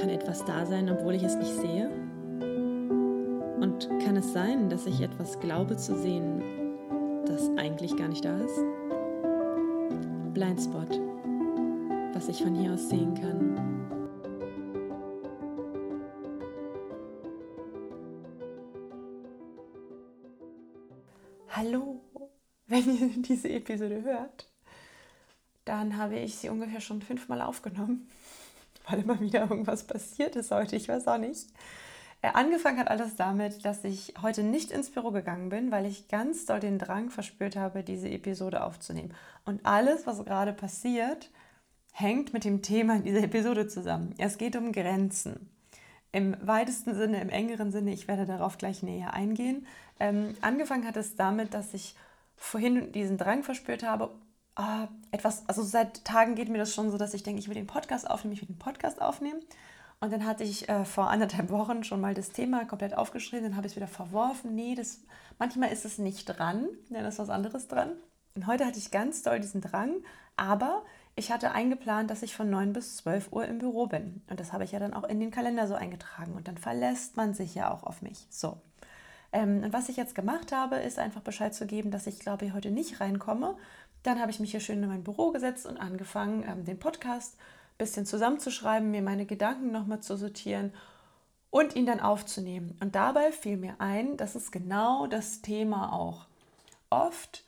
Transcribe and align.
Kann 0.00 0.08
etwas 0.08 0.44
da 0.44 0.66
sein, 0.66 0.90
obwohl 0.90 1.14
ich 1.14 1.22
es 1.22 1.36
nicht 1.36 1.52
sehe? 1.52 1.88
Und 3.60 3.88
kann 4.04 4.16
es 4.16 4.32
sein, 4.32 4.68
dass 4.68 4.86
ich 4.86 5.00
etwas 5.00 5.38
glaube 5.40 5.76
zu 5.76 5.96
sehen, 5.96 6.42
das 7.26 7.48
eigentlich 7.56 7.96
gar 7.96 8.08
nicht 8.08 8.24
da 8.24 8.38
ist? 8.40 8.60
Blindspot, 10.34 11.00
was 12.14 12.28
ich 12.28 12.42
von 12.42 12.54
hier 12.54 12.72
aus 12.72 12.88
sehen 12.88 13.14
kann. 13.14 13.72
Hallo, 21.50 22.00
wenn 22.66 22.98
ihr 22.98 23.22
diese 23.22 23.50
Episode 23.50 24.02
hört, 24.02 24.48
dann 25.64 25.96
habe 25.96 26.18
ich 26.18 26.34
sie 26.36 26.48
ungefähr 26.48 26.80
schon 26.80 27.02
fünfmal 27.02 27.40
aufgenommen, 27.40 28.08
weil 28.88 29.00
immer 29.00 29.20
wieder 29.20 29.42
irgendwas 29.42 29.84
passiert 29.84 30.36
ist 30.36 30.50
heute, 30.50 30.76
ich 30.76 30.88
weiß 30.88 31.08
auch 31.08 31.18
nicht. 31.18 31.48
Äh, 32.22 32.30
angefangen 32.34 32.78
hat 32.78 32.88
alles 32.88 33.16
damit, 33.16 33.64
dass 33.64 33.82
ich 33.84 34.14
heute 34.22 34.44
nicht 34.44 34.70
ins 34.70 34.90
Büro 34.90 35.10
gegangen 35.10 35.48
bin, 35.48 35.72
weil 35.72 35.86
ich 35.86 36.08
ganz 36.08 36.46
doll 36.46 36.60
den 36.60 36.78
Drang 36.78 37.10
verspürt 37.10 37.56
habe, 37.56 37.82
diese 37.82 38.08
Episode 38.08 38.62
aufzunehmen. 38.62 39.12
Und 39.44 39.66
alles, 39.66 40.06
was 40.06 40.24
gerade 40.24 40.52
passiert, 40.52 41.30
hängt 41.92 42.32
mit 42.32 42.44
dem 42.44 42.62
Thema 42.62 43.00
dieser 43.00 43.24
Episode 43.24 43.66
zusammen. 43.66 44.14
Es 44.18 44.38
geht 44.38 44.56
um 44.56 44.72
Grenzen. 44.72 45.50
Im 46.12 46.36
weitesten 46.40 46.94
Sinne, 46.94 47.20
im 47.20 47.28
engeren 47.28 47.72
Sinne, 47.72 47.92
ich 47.92 48.06
werde 48.06 48.24
darauf 48.24 48.56
gleich 48.56 48.82
näher 48.82 49.14
eingehen. 49.14 49.66
Ähm, 49.98 50.36
angefangen 50.42 50.86
hat 50.86 50.96
es 50.96 51.16
damit, 51.16 51.54
dass 51.54 51.74
ich 51.74 51.96
vorhin 52.36 52.92
diesen 52.92 53.18
Drang 53.18 53.42
verspürt 53.42 53.82
habe, 53.82 54.10
äh, 54.56 54.86
etwas, 55.10 55.48
also 55.48 55.62
seit 55.62 56.04
Tagen 56.04 56.34
geht 56.34 56.48
mir 56.48 56.58
das 56.58 56.74
schon 56.74 56.90
so, 56.90 56.98
dass 56.98 57.14
ich 57.14 57.22
denke, 57.22 57.40
ich 57.40 57.48
will 57.48 57.54
den 57.54 57.66
Podcast 57.66 58.08
aufnehmen, 58.10 58.34
ich 58.34 58.40
will 58.40 58.48
den 58.48 58.58
Podcast 58.58 59.00
aufnehmen. 59.00 59.40
Und 60.00 60.12
dann 60.12 60.26
hatte 60.26 60.42
ich 60.42 60.68
äh, 60.68 60.84
vor 60.84 61.10
anderthalb 61.10 61.50
Wochen 61.50 61.84
schon 61.84 62.00
mal 62.00 62.12
das 62.12 62.30
Thema 62.30 62.64
komplett 62.64 62.96
aufgeschrieben, 62.96 63.44
dann 63.44 63.56
habe 63.56 63.66
ich 63.66 63.72
es 63.72 63.76
wieder 63.76 63.86
verworfen. 63.86 64.54
Nee, 64.54 64.74
das, 64.74 65.00
manchmal 65.38 65.72
ist 65.72 65.84
es 65.84 65.98
nicht 65.98 66.24
dran, 66.24 66.66
dann 66.90 67.04
ist 67.04 67.18
was 67.18 67.30
anderes 67.30 67.68
dran. 67.68 67.92
Und 68.34 68.46
heute 68.46 68.66
hatte 68.66 68.78
ich 68.78 68.90
ganz 68.90 69.22
doll 69.22 69.38
diesen 69.38 69.60
Drang, 69.60 69.96
aber 70.36 70.82
ich 71.14 71.30
hatte 71.30 71.52
eingeplant, 71.52 72.10
dass 72.10 72.22
ich 72.22 72.34
von 72.34 72.48
9 72.50 72.72
bis 72.72 72.96
12 72.96 73.32
Uhr 73.32 73.44
im 73.46 73.58
Büro 73.58 73.86
bin. 73.86 74.22
Und 74.30 74.40
das 74.40 74.52
habe 74.52 74.64
ich 74.64 74.72
ja 74.72 74.78
dann 74.78 74.94
auch 74.94 75.04
in 75.04 75.20
den 75.20 75.30
Kalender 75.30 75.68
so 75.68 75.74
eingetragen. 75.74 76.32
Und 76.32 76.48
dann 76.48 76.56
verlässt 76.56 77.16
man 77.16 77.34
sich 77.34 77.54
ja 77.54 77.70
auch 77.70 77.82
auf 77.82 78.00
mich. 78.00 78.26
So. 78.30 78.60
Ähm, 79.32 79.62
und 79.62 79.72
was 79.72 79.88
ich 79.88 79.96
jetzt 79.96 80.14
gemacht 80.14 80.52
habe, 80.52 80.76
ist 80.76 80.98
einfach 80.98 81.20
Bescheid 81.20 81.54
zu 81.54 81.66
geben, 81.66 81.90
dass 81.90 82.06
ich, 82.06 82.18
glaube 82.18 82.46
ich, 82.46 82.54
heute 82.54 82.70
nicht 82.70 83.00
reinkomme. 83.00 83.56
Dann 84.02 84.20
habe 84.20 84.30
ich 84.30 84.40
mich 84.40 84.50
hier 84.50 84.60
schön 84.60 84.82
in 84.82 84.88
mein 84.88 85.04
Büro 85.04 85.30
gesetzt 85.30 85.66
und 85.66 85.78
angefangen, 85.78 86.44
ähm, 86.46 86.64
den 86.64 86.78
Podcast 86.78 87.36
bisschen 87.78 88.06
zusammenzuschreiben, 88.06 88.90
mir 88.90 89.02
meine 89.02 89.26
Gedanken 89.26 89.72
nochmal 89.72 90.00
zu 90.00 90.16
sortieren 90.16 90.72
und 91.50 91.76
ihn 91.76 91.86
dann 91.86 92.00
aufzunehmen. 92.00 92.76
Und 92.80 92.94
dabei 92.94 93.32
fiel 93.32 93.56
mir 93.56 93.76
ein, 93.78 94.16
das 94.16 94.36
ist 94.36 94.52
genau 94.52 95.06
das 95.06 95.42
Thema 95.42 95.92
auch. 95.92 96.26
Oft 96.90 97.44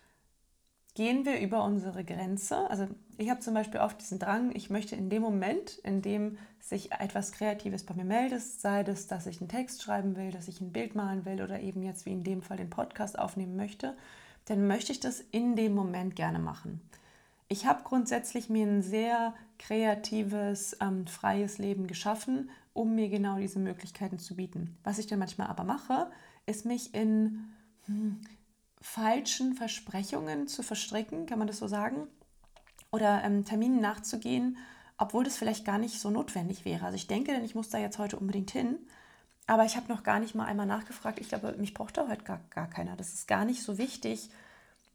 gehen 0.94 1.24
wir 1.24 1.41
über 1.41 1.64
unsere 1.64 2.05
Grenze. 2.05 2.68
Also 2.70 2.86
ich 3.16 3.30
habe 3.30 3.41
zum 3.41 3.55
Beispiel 3.55 3.80
oft 3.80 4.00
diesen 4.00 4.18
Drang, 4.18 4.55
ich 4.55 4.70
möchte 4.70 4.96
in 4.96 5.11
dem 5.11 5.22
Moment, 5.22 5.78
in 5.78 6.02
dem 6.02 6.39
sich 6.61 6.92
etwas 6.92 7.33
Kreatives 7.33 7.84
bei 7.84 7.94
mir 7.94 8.05
meldet, 8.05 8.42
sei 8.42 8.84
das, 8.84 9.06
dass 9.06 9.27
ich 9.27 9.41
einen 9.41 9.48
Text 9.48 9.83
schreiben 9.83 10.16
will, 10.16 10.30
dass 10.30 10.48
ich 10.48 10.61
ein 10.61 10.72
Bild 10.72 10.94
malen 10.94 11.24
will 11.24 11.42
oder 11.42 11.61
eben 11.61 11.83
jetzt 11.83 12.06
wie 12.06 12.12
in 12.12 12.24
dem 12.24 12.42
Fall 12.42 12.56
den 12.56 12.70
Podcast 12.70 13.18
aufnehmen 13.18 13.56
möchte, 13.56 13.96
dann 14.47 14.67
möchte 14.67 14.92
ich 14.92 15.00
das 15.00 15.20
in 15.31 15.56
dem 15.56 15.75
Moment 15.75 16.17
gerne 16.17 16.39
machen. 16.39 16.81
Ich 17.48 17.67
habe 17.67 17.83
grundsätzlich 17.84 18.48
mir 18.48 18.67
ein 18.67 18.83
sehr 18.83 19.34
kreatives, 19.59 20.77
ähm, 20.81 21.06
freies 21.06 21.59
Leben 21.59 21.86
geschaffen, 21.86 22.51
um 22.73 22.95
mir 22.95 23.09
genau 23.09 23.39
diese 23.39 23.59
Möglichkeiten 23.59 24.19
zu 24.19 24.36
bieten. 24.36 24.77
Was 24.83 24.98
ich 24.98 25.06
dann 25.06 25.19
manchmal 25.19 25.48
aber 25.48 25.64
mache, 25.64 26.11
ist 26.47 26.64
mich 26.64 26.95
in 26.95 27.45
hm, 27.86 28.20
falschen 28.80 29.55
Versprechungen 29.55 30.48
zu 30.48 30.63
verstricken, 30.63 31.27
kann 31.27 31.39
man 31.39 31.48
das 31.48 31.58
so 31.58 31.68
sagen, 31.68 32.08
oder 32.91 33.23
ähm, 33.24 33.45
Terminen 33.45 33.80
nachzugehen, 33.80 34.57
obwohl 34.98 35.24
das 35.24 35.36
vielleicht 35.36 35.64
gar 35.64 35.79
nicht 35.79 36.01
so 36.01 36.11
notwendig 36.11 36.64
wäre. 36.64 36.86
Also 36.86 36.97
ich 36.97 37.07
denke, 37.07 37.33
denn 37.33 37.45
ich 37.45 37.55
muss 37.55 37.68
da 37.68 37.79
jetzt 37.79 37.98
heute 37.98 38.18
unbedingt 38.18 38.51
hin, 38.51 38.79
aber 39.47 39.64
ich 39.64 39.77
habe 39.77 39.89
noch 39.89 40.02
gar 40.02 40.20
nicht 40.20 40.35
mal 40.35 40.47
einmal 40.47 40.67
nachgefragt. 40.67 41.18
Ich 41.18 41.29
glaube, 41.29 41.55
mich 41.58 41.74
braucht 41.74 41.98
da 41.98 42.08
heute 42.08 42.24
gar, 42.24 42.41
gar 42.51 42.68
keiner. 42.68 42.97
Das 42.97 43.13
ist 43.13 43.29
gar 43.29 43.45
nicht 43.45 43.63
so 43.63 43.79
wichtig, 43.79 44.30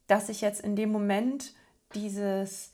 dass 0.09 0.27
ich 0.27 0.41
jetzt 0.41 0.61
in 0.61 0.75
dem 0.75 0.91
Moment 0.91 1.53
dieses 1.93 2.73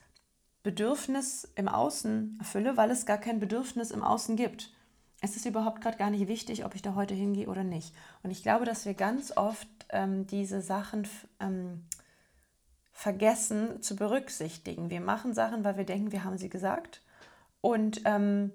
Bedürfnis 0.64 1.52
im 1.56 1.68
Außen 1.68 2.38
erfülle, 2.40 2.78
weil 2.78 2.90
es 2.90 3.06
gar 3.06 3.18
kein 3.20 3.40
Bedürfnis 3.40 3.92
im 3.92 4.04
Außen 4.04 4.36
gibt. 4.36 4.74
Es 5.22 5.36
ist 5.36 5.46
überhaupt 5.46 5.82
gerade 5.82 5.98
gar 5.98 6.10
nicht 6.10 6.28
wichtig, 6.28 6.66
ob 6.66 6.76
ich 6.76 6.82
da 6.82 6.96
heute 6.96 7.14
hingehe 7.14 7.48
oder 7.48 7.64
nicht. 7.64 7.94
Und 8.24 8.32
ich 8.32 8.42
glaube, 8.42 8.66
dass 8.66 8.86
wir 8.86 8.94
ganz 8.94 9.36
oft 9.36 9.68
ähm, 9.90 10.26
diese 10.28 10.62
Sachen 10.62 11.08
ähm, 11.40 11.86
vergessen 12.92 13.82
zu 13.82 13.96
berücksichtigen. 13.96 14.90
Wir 14.90 15.02
machen 15.02 15.34
Sachen, 15.34 15.64
weil 15.64 15.78
wir 15.78 15.86
denken, 15.86 16.12
wir 16.12 16.24
haben 16.24 16.38
sie 16.38 16.50
gesagt 16.50 17.02
und 17.60 18.02
ähm, 18.06 18.52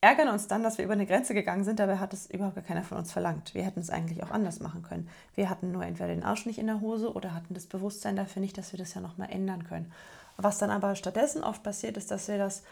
ärgern 0.00 0.28
uns 0.28 0.46
dann, 0.46 0.62
dass 0.62 0.78
wir 0.78 0.84
über 0.84 0.94
eine 0.94 1.06
Grenze 1.06 1.34
gegangen 1.34 1.64
sind. 1.64 1.80
Dabei 1.80 1.98
hat 1.98 2.12
es 2.12 2.30
überhaupt 2.30 2.54
gar 2.54 2.64
keiner 2.64 2.84
von 2.84 2.98
uns 2.98 3.12
verlangt. 3.12 3.54
Wir 3.54 3.64
hätten 3.64 3.80
es 3.80 3.90
eigentlich 3.90 4.22
auch 4.22 4.30
anders 4.30 4.60
machen 4.60 4.82
können. 4.82 5.08
Wir 5.34 5.50
hatten 5.50 5.72
nur 5.72 5.84
entweder 5.84 6.08
den 6.08 6.22
Arsch 6.22 6.46
nicht 6.46 6.58
in 6.58 6.66
der 6.66 6.80
Hose 6.80 7.12
oder 7.12 7.34
hatten 7.34 7.54
das 7.54 7.66
Bewusstsein 7.66 8.16
dafür 8.16 8.40
nicht, 8.40 8.56
dass 8.58 8.72
wir 8.72 8.78
das 8.78 8.94
ja 8.94 9.00
nochmal 9.00 9.30
ändern 9.30 9.64
können. 9.64 9.92
Was 10.36 10.58
dann 10.58 10.70
aber 10.70 10.94
stattdessen 10.94 11.42
oft 11.42 11.64
passiert, 11.64 11.96
ist, 11.96 12.12
dass 12.12 12.28
wir 12.28 12.38
das 12.38 12.62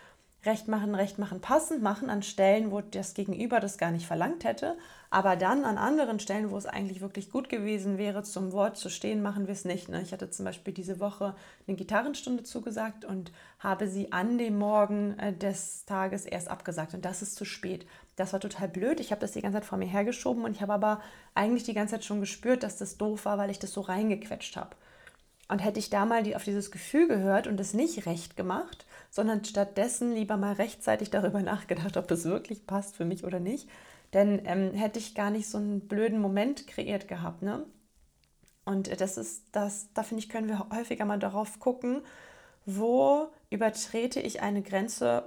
Recht 0.46 0.68
machen, 0.68 0.94
Recht 0.94 1.18
machen, 1.18 1.40
passend 1.40 1.82
machen 1.82 2.08
an 2.08 2.22
Stellen, 2.22 2.70
wo 2.70 2.80
das 2.80 3.14
Gegenüber 3.14 3.60
das 3.60 3.78
gar 3.78 3.90
nicht 3.90 4.06
verlangt 4.06 4.44
hätte. 4.44 4.76
Aber 5.10 5.36
dann 5.36 5.64
an 5.64 5.78
anderen 5.78 6.20
Stellen, 6.20 6.50
wo 6.50 6.56
es 6.56 6.66
eigentlich 6.66 7.00
wirklich 7.00 7.30
gut 7.30 7.48
gewesen 7.48 7.98
wäre, 7.98 8.22
zum 8.22 8.52
Wort 8.52 8.76
zu 8.76 8.88
stehen, 8.88 9.22
machen 9.22 9.46
wir 9.46 9.52
es 9.52 9.64
nicht. 9.64 9.88
Ne? 9.88 10.02
Ich 10.02 10.12
hatte 10.12 10.30
zum 10.30 10.44
Beispiel 10.44 10.72
diese 10.72 11.00
Woche 11.00 11.34
eine 11.66 11.76
Gitarrenstunde 11.76 12.42
zugesagt 12.42 13.04
und 13.04 13.32
habe 13.58 13.88
sie 13.88 14.12
an 14.12 14.38
dem 14.38 14.58
Morgen 14.58 15.18
äh, 15.18 15.32
des 15.32 15.84
Tages 15.84 16.26
erst 16.26 16.48
abgesagt. 16.48 16.94
Und 16.94 17.04
das 17.04 17.22
ist 17.22 17.36
zu 17.36 17.44
spät. 17.44 17.86
Das 18.16 18.32
war 18.32 18.40
total 18.40 18.68
blöd. 18.68 19.00
Ich 19.00 19.10
habe 19.10 19.20
das 19.20 19.32
die 19.32 19.42
ganze 19.42 19.58
Zeit 19.58 19.66
vor 19.66 19.78
mir 19.78 19.86
hergeschoben 19.86 20.44
und 20.44 20.52
ich 20.52 20.62
habe 20.62 20.72
aber 20.72 21.00
eigentlich 21.34 21.64
die 21.64 21.74
ganze 21.74 21.94
Zeit 21.94 22.04
schon 22.04 22.20
gespürt, 22.20 22.62
dass 22.62 22.78
das 22.78 22.96
doof 22.96 23.26
war, 23.26 23.38
weil 23.38 23.50
ich 23.50 23.58
das 23.58 23.72
so 23.72 23.82
reingequetscht 23.82 24.56
habe. 24.56 24.76
Und 25.48 25.60
hätte 25.60 25.78
ich 25.78 25.90
da 25.90 26.04
mal 26.04 26.34
auf 26.34 26.44
dieses 26.44 26.70
Gefühl 26.70 27.06
gehört 27.06 27.46
und 27.46 27.60
es 27.60 27.72
nicht 27.72 28.06
recht 28.06 28.36
gemacht, 28.36 28.84
sondern 29.16 29.46
stattdessen 29.46 30.14
lieber 30.14 30.36
mal 30.36 30.52
rechtzeitig 30.52 31.08
darüber 31.08 31.40
nachgedacht, 31.40 31.96
ob 31.96 32.06
das 32.06 32.26
wirklich 32.26 32.66
passt 32.66 32.94
für 32.94 33.06
mich 33.06 33.24
oder 33.24 33.40
nicht, 33.40 33.66
dann 34.10 34.42
ähm, 34.44 34.74
hätte 34.74 34.98
ich 34.98 35.14
gar 35.14 35.30
nicht 35.30 35.48
so 35.48 35.56
einen 35.56 35.88
blöden 35.88 36.20
Moment 36.20 36.66
kreiert 36.66 37.08
gehabt. 37.08 37.40
Ne? 37.40 37.64
Und 38.66 39.00
das 39.00 39.16
ist 39.16 39.44
das, 39.52 39.88
da 39.94 40.02
finde 40.02 40.22
ich, 40.22 40.28
können 40.28 40.48
wir 40.48 40.66
häufiger 40.70 41.06
mal 41.06 41.18
darauf 41.18 41.58
gucken, 41.60 42.02
wo 42.66 43.28
übertrete 43.48 44.20
ich 44.20 44.42
eine 44.42 44.60
Grenze 44.60 45.24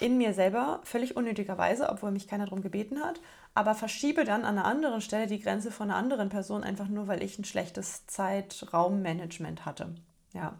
in 0.00 0.16
mir 0.16 0.32
selber 0.32 0.80
völlig 0.84 1.18
unnötigerweise, 1.18 1.90
obwohl 1.90 2.12
mich 2.12 2.26
keiner 2.26 2.46
darum 2.46 2.62
gebeten 2.62 3.04
hat, 3.04 3.20
aber 3.52 3.74
verschiebe 3.74 4.24
dann 4.24 4.46
an 4.46 4.56
einer 4.56 4.64
anderen 4.64 5.02
Stelle 5.02 5.26
die 5.26 5.40
Grenze 5.40 5.70
von 5.70 5.90
einer 5.90 5.98
anderen 5.98 6.30
Person 6.30 6.64
einfach 6.64 6.88
nur, 6.88 7.08
weil 7.08 7.22
ich 7.22 7.38
ein 7.38 7.44
schlechtes 7.44 8.06
Zeitraummanagement 8.06 9.66
hatte. 9.66 9.94
Ja. 10.32 10.58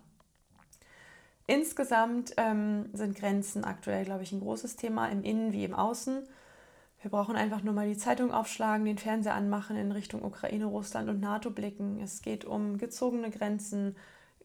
Insgesamt 1.46 2.34
ähm, 2.36 2.86
sind 2.92 3.16
Grenzen 3.16 3.64
aktuell, 3.64 4.04
glaube 4.04 4.24
ich, 4.24 4.32
ein 4.32 4.40
großes 4.40 4.76
Thema 4.76 5.08
im 5.08 5.22
Innen 5.22 5.52
wie 5.52 5.64
im 5.64 5.74
Außen. 5.74 6.26
Wir 7.02 7.10
brauchen 7.10 7.36
einfach 7.36 7.62
nur 7.62 7.72
mal 7.72 7.88
die 7.88 7.96
Zeitung 7.96 8.32
aufschlagen, 8.32 8.84
den 8.84 8.98
Fernseher 8.98 9.34
anmachen, 9.34 9.76
in 9.76 9.92
Richtung 9.92 10.24
Ukraine, 10.24 10.64
Russland 10.64 11.08
und 11.08 11.20
NATO 11.20 11.50
blicken. 11.50 12.00
Es 12.00 12.22
geht 12.22 12.44
um 12.44 12.78
gezogene 12.78 13.30
Grenzen, 13.30 13.94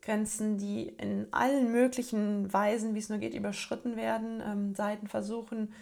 Grenzen, 0.01 0.57
die 0.57 0.89
in 0.89 1.27
allen 1.31 1.71
möglichen 1.71 2.51
Weisen, 2.53 2.93
wie 2.93 2.99
es 2.99 3.09
nur 3.09 3.17
geht, 3.17 3.33
überschritten 3.33 3.95
werden. 3.95 4.41
Ähm, 4.45 4.75
Seiten 4.75 5.07
versuchen, 5.07 5.73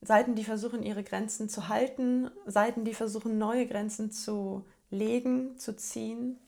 Seiten, 0.00 0.34
die 0.34 0.44
versuchen, 0.44 0.82
ihre 0.82 1.04
Grenzen 1.04 1.48
zu 1.48 1.68
halten, 1.68 2.30
Seiten, 2.46 2.84
die 2.84 2.94
versuchen, 2.94 3.36
neue 3.36 3.66
Grenzen 3.66 4.10
zu 4.10 4.64
legen, 4.90 5.58
zu 5.58 5.76
ziehen. 5.76 6.38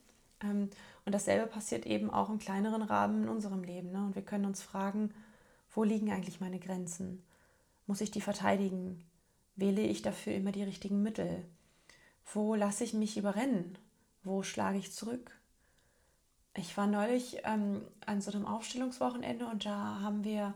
Ähm, 0.43 0.71
und 1.05 1.13
dasselbe 1.13 1.47
passiert 1.47 1.87
eben 1.87 2.11
auch 2.11 2.31
im 2.31 2.39
kleineren 2.39 2.83
Rahmen 2.83 3.25
in 3.25 3.29
unserem 3.29 3.63
Leben. 3.63 3.91
Ne? 3.91 3.99
Und 3.99 4.15
wir 4.15 4.23
können 4.23 4.47
uns 4.47 4.63
fragen, 4.63 5.13
wo 5.71 5.85
liegen 5.85 6.11
eigentlich 6.11 6.41
meine 6.41 6.59
Grenzen? 6.59 7.23
Muss 7.87 8.01
ich 8.01 8.11
die 8.11 8.23
verteidigen? 8.23 9.05
Wähle 9.57 9.83
ich 9.83 10.03
dafür 10.03 10.35
immer 10.35 10.53
die 10.53 10.63
richtigen 10.63 11.03
Mittel? 11.03 11.45
Wo 12.33 12.55
lasse 12.55 12.85
ich 12.85 12.95
mich 12.95 13.19
überrennen? 13.19 13.77
Wo 14.23 14.43
schlage 14.43 14.79
ich 14.79 14.93
zurück? 14.93 15.39
Ich 16.57 16.77
war 16.77 16.87
neulich 16.87 17.39
ähm, 17.45 17.83
an 18.07 18.21
so 18.21 18.31
einem 18.31 18.47
Aufstellungswochenende 18.47 19.47
und 19.47 19.67
da 19.67 20.01
haben 20.01 20.25
wir 20.25 20.55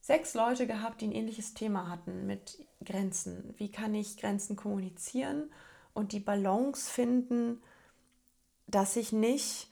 sechs 0.00 0.34
Leute 0.34 0.66
gehabt, 0.66 1.00
die 1.00 1.06
ein 1.06 1.12
ähnliches 1.12 1.54
Thema 1.54 1.88
hatten 1.88 2.26
mit 2.26 2.66
Grenzen. 2.84 3.54
Wie 3.56 3.70
kann 3.70 3.94
ich 3.94 4.18
Grenzen 4.18 4.56
kommunizieren 4.56 5.50
und 5.94 6.12
die 6.12 6.20
Balance 6.20 6.90
finden, 6.90 7.62
dass 8.66 8.96
ich 8.96 9.12
nicht 9.12 9.69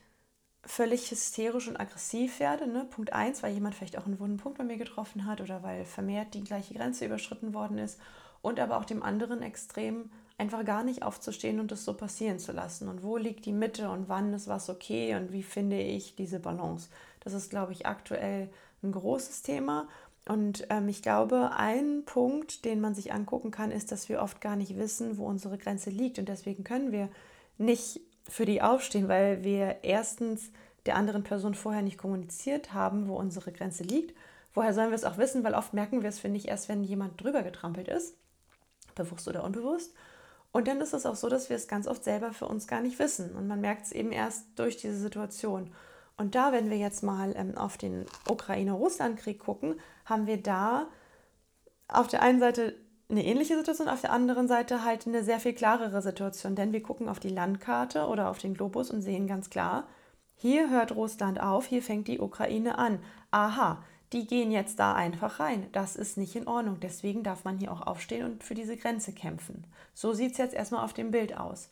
völlig 0.65 1.11
hysterisch 1.11 1.69
und 1.69 1.79
aggressiv 1.79 2.41
werde. 2.41 2.67
Ne? 2.67 2.85
Punkt 2.85 3.13
1, 3.13 3.43
weil 3.43 3.55
jemand 3.55 3.75
vielleicht 3.75 3.99
auch 3.99 4.07
einen 4.07 4.21
wunden 4.21 4.37
Punkt 4.37 4.59
bei 4.59 4.65
mir 4.65 4.77
getroffen 4.77 5.27
hat 5.27 5.41
oder 5.41 5.63
weil 5.63 5.85
vermehrt 5.85 6.35
die 6.35 6.45
gleiche 6.45 6.75
Grenze 6.75 7.07
überschritten 7.07 7.55
worden 7.55 7.79
ist. 7.79 7.99
Und 8.43 8.61
aber 8.61 8.79
auch 8.79 8.85
dem 8.85 9.03
anderen 9.03 9.43
Extrem 9.43 10.11
einfach 10.37 10.65
gar 10.65 10.85
nicht 10.85 11.03
aufzustehen 11.03 11.59
und 11.59 11.73
das 11.73 11.85
so 11.85 11.95
passieren 11.95 12.39
zu 12.39 12.53
lassen. 12.53 12.89
Und 12.89 13.03
wo 13.03 13.17
liegt 13.17 13.45
die 13.45 13.53
Mitte 13.53 13.91
und 13.91 14.09
wann 14.09 14.33
ist 14.33 14.47
was 14.47 14.71
okay 14.71 15.17
und 15.17 15.33
wie 15.33 15.43
finde 15.43 15.81
ich 15.81 16.15
diese 16.15 16.39
Balance? 16.39 16.89
Das 17.21 17.33
ist, 17.33 17.51
glaube 17.51 17.73
ich, 17.73 17.87
aktuell 17.87 18.49
ein 18.83 18.93
großes 18.93 19.43
Thema. 19.43 19.89
Und 20.29 20.67
ähm, 20.71 20.89
ich 20.89 21.03
glaube, 21.03 21.53
ein 21.57 22.05
Punkt, 22.05 22.65
den 22.65 22.81
man 22.81 22.95
sich 22.95 23.13
angucken 23.13 23.51
kann, 23.51 23.73
ist, 23.73 23.91
dass 23.91 24.09
wir 24.09 24.23
oft 24.23 24.41
gar 24.41 24.57
nicht 24.57 24.77
wissen, 24.77 25.19
wo 25.19 25.27
unsere 25.27 25.59
Grenze 25.59 25.91
liegt. 25.91 26.19
Und 26.19 26.29
deswegen 26.29 26.63
können 26.63 26.93
wir 26.93 27.09
nicht 27.57 28.01
für 28.29 28.45
die 28.45 28.63
aufstehen, 28.63 29.09
weil 29.09 29.43
wir 29.43 29.79
erstens 29.83 30.51
der 30.87 30.97
anderen 30.97 31.23
Person 31.23 31.55
vorher 31.55 31.83
nicht 31.83 31.99
kommuniziert 31.99 32.73
haben, 32.73 33.09
wo 33.09 33.17
unsere 33.17 33.53
Grenze 33.53 33.83
liegt. 33.83 34.17
Woher 34.55 34.73
sollen 34.73 34.91
wir 34.91 34.97
es 34.97 35.05
auch 35.05 35.19
wissen? 35.19 35.45
Weil 35.45 35.55
oft 35.55 35.75
merken 35.75 36.03
wir 36.03 36.09
es, 36.09 36.19
finde 36.19 36.39
ich, 36.39 36.49
erst 36.49 36.69
wenn 36.69 36.83
jemand 36.85 37.23
drüber 37.23 37.43
getrampelt 37.43 37.89
ist, 37.89 38.15
bewusst 38.95 39.29
oder 39.29 39.45
unbewusst. 39.45 39.95
Und 40.53 40.67
dann 40.67 40.81
ist 40.81 40.95
es 40.95 41.05
auch 41.05 41.15
so, 41.15 41.29
dass 41.29 41.51
wir 41.51 41.57
es 41.57 41.69
ganz 41.69 41.87
oft 41.87 42.05
selber 42.05 42.33
für 42.33 42.47
uns 42.47 42.67
gar 42.67 42.81
nicht 42.81 42.99
wissen. 42.99 43.35
Und 43.35 43.47
man 43.47 43.61
merkt 43.61 43.87
es 43.87 43.93
eben 43.93 44.13
erst 44.13 44.47
durch 44.57 44.77
diese 44.77 44.99
Situation. 44.99 45.71
Und 46.17 46.35
da, 46.35 46.53
wenn 46.53 46.71
wir 46.71 46.79
jetzt 46.79 47.03
mal 47.03 47.35
ähm, 47.37 47.57
auf 47.57 47.77
den 47.77 48.07
Ukraine-Russland-Krieg 48.29 49.39
gucken, 49.39 49.79
haben 50.05 50.27
wir 50.27 50.43
da 50.43 50.89
auf 51.87 52.09
der 52.09 52.23
einen 52.23 52.41
Seite 52.41 52.75
eine 53.11 53.25
ähnliche 53.25 53.57
Situation, 53.57 53.89
auf 53.89 54.03
der 54.03 54.13
anderen 54.13 54.49
Seite 54.49 54.85
halt 54.85 55.07
eine 55.07 55.25
sehr 55.25 55.41
viel 55.41 55.55
klarere 55.55 56.03
Situation, 56.03 56.55
denn 56.55 56.73
wir 56.73 56.83
gucken 56.83 57.09
auf 57.09 57.21
die 57.21 57.31
Landkarte 57.31 58.07
oder 58.07 58.29
auf 58.29 58.39
den 58.39 58.55
Globus 58.55 58.91
und 58.91 59.01
sehen 59.01 59.27
ganz 59.27 59.49
klar, 59.49 59.87
hier 60.37 60.71
hört 60.71 60.95
Russland 60.95 61.41
auf, 61.41 61.67
hier 61.67 61.83
fängt 61.83 62.07
die 62.07 62.21
Ukraine 62.21 62.79
an. 62.79 63.01
Aha, 63.31 63.83
die 64.13 64.27
gehen 64.27 64.53
jetzt 64.53 64.79
da 64.79 64.95
einfach 64.95 65.41
rein. 65.41 65.67
Das 65.73 65.97
ist 65.97 66.17
nicht 66.17 66.37
in 66.37 66.47
Ordnung. 66.47 66.79
Deswegen 66.81 67.25
darf 67.25 67.45
man 67.45 67.59
hier 67.59 67.73
auch 67.73 67.87
aufstehen 67.87 68.25
und 68.25 68.45
für 68.45 68.55
diese 68.55 68.77
Grenze 68.77 69.13
kämpfen. 69.13 69.65
So 69.95 70.13
sieht 70.13 70.33
es 70.33 70.39
jetzt 70.39 70.55
erstmal 70.55 70.85
auf 70.85 70.93
dem 70.93 71.11
Bild 71.11 71.37
aus. 71.37 71.71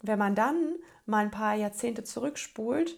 Wenn 0.00 0.18
man 0.18 0.34
dann 0.34 0.76
mal 1.04 1.24
ein 1.24 1.30
paar 1.30 1.54
Jahrzehnte 1.54 2.02
zurückspult 2.02 2.96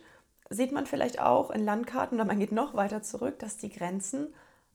sieht 0.53 0.73
man 0.73 0.87
vielleicht 0.87 1.21
auch 1.21 1.51
in 1.51 1.65
Landkarten 1.65 2.19
oder 2.19 2.27
man 2.27 2.41
geht 2.41 2.53
noch 2.53 2.75
weiter 2.75 3.03
zurück, 3.03 3.39
dass 3.39 3.57
die 3.57 3.71
Grenzen 3.71 4.35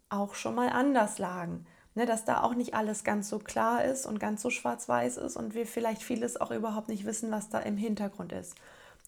auch 0.09 0.33
schon 0.33 0.55
mal 0.55 0.69
anders 0.69 1.17
lagen. 1.17 1.65
Ne, 1.97 2.06
dass 2.06 2.25
da 2.25 2.44
auch 2.44 2.56
nicht 2.56 2.74
alles 2.74 3.06
ganz 3.06 3.30
so 3.30 3.39
klar 3.39 3.86
ist 3.86 4.06
und 4.06 4.19
ganz 4.19 4.42
so 4.42 4.50
schwarz-weiß 4.50 5.15
ist 5.15 5.38
und 5.38 5.56
wir 5.56 5.65
vielleicht 5.65 6.03
vieles 6.03 6.39
auch 6.39 6.51
überhaupt 6.51 6.89
nicht 6.89 7.06
wissen, 7.06 7.31
was 7.31 7.47
da 7.47 7.59
im 7.59 7.77
Hintergrund 7.77 8.33
ist. 8.33 8.56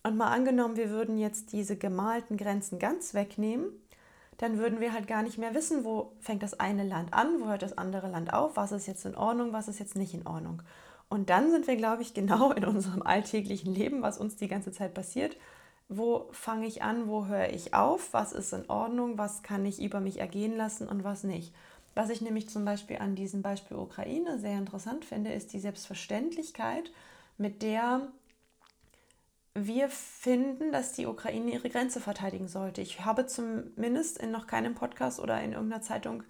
Und 0.04 0.16
mal 0.16 0.32
angenommen, 0.32 0.78
wir 0.78 0.90
würden 0.90 1.18
jetzt 1.18 1.52
diese 1.52 1.76
gemalten 1.76 2.38
Grenzen 2.38 2.80
ganz 2.80 3.14
wegnehmen, 3.14 3.68
dann 4.38 4.58
würden 4.58 4.80
wir 4.80 4.94
halt 4.94 5.06
gar 5.06 5.22
nicht 5.22 5.38
mehr 5.38 5.54
wissen, 5.54 5.84
wo 5.84 6.14
fängt 6.22 6.44
das 6.44 6.60
eine 6.62 6.84
Land 6.84 7.14
an, 7.14 7.42
wo 7.42 7.48
hört 7.48 7.62
das 7.62 7.78
andere 7.78 8.08
Land 8.08 8.32
auf, 8.34 8.56
was 8.56 8.72
ist 8.72 8.88
jetzt 8.88 9.06
in 9.06 9.16
Ordnung, 9.16 9.52
was 9.52 9.68
ist 9.68 9.80
jetzt 9.80 9.98
nicht 9.98 10.14
in 10.14 10.26
Ordnung. 10.26 10.62
Und 11.10 11.30
dann 11.30 11.52
sind 11.52 11.68
wir, 11.68 11.76
glaube 11.76 12.04
ich, 12.04 12.14
genau 12.14 12.52
in 12.52 12.64
unserem 12.64 13.02
alltäglichen 13.02 13.74
Leben, 13.74 14.02
was 14.02 14.18
uns 14.18 14.38
die 14.38 14.48
ganze 14.48 14.72
Zeit 14.72 14.94
passiert, 14.94 15.36
wo 15.90 16.28
fange 16.32 16.68
ich 16.68 16.84
an, 16.84 17.08
wo 17.08 17.26
höre 17.26 17.50
ich 17.50 17.74
auf, 17.74 18.14
was 18.14 18.34
ist 18.34 18.54
in 18.54 18.70
Ordnung, 18.70 19.18
was 19.18 19.42
kann 19.42 19.66
ich 19.66 19.82
über 19.82 20.00
mich 20.00 20.20
ergehen 20.20 20.56
lassen 20.56 20.88
und 20.88 21.04
was 21.04 21.24
nicht. 21.24 21.54
Was 21.98 22.12
ich 22.12 22.22
nämlich 22.22 22.48
zum 22.48 22.64
Beispiel 22.64 22.98
an 22.98 23.16
diesem 23.16 23.42
Beispiel 23.42 23.76
Ukraine 23.76 24.38
sehr 24.38 24.56
interessant 24.56 25.04
finde, 25.04 25.34
ist 25.34 25.52
die 25.52 25.60
Selbstverständlichkeit, 25.60 26.92
mit 27.40 27.64
der 27.64 28.08
wir 29.56 29.90
finden, 29.90 30.72
dass 30.72 30.94
die 30.94 31.08
Ukraine 31.08 31.50
ihre 31.50 31.72
Grenze 31.72 32.00
verteidigen 32.00 32.48
sollte. 32.48 32.82
Ich 32.82 33.04
habe 33.04 33.26
zumindest 33.26 34.20
in 34.20 34.30
noch 34.30 34.46
keinem 34.46 34.76
Podcast 34.76 35.20
oder 35.20 35.42
in 35.42 35.54
irgendeiner 35.54 35.82
Zeitung 35.82 36.22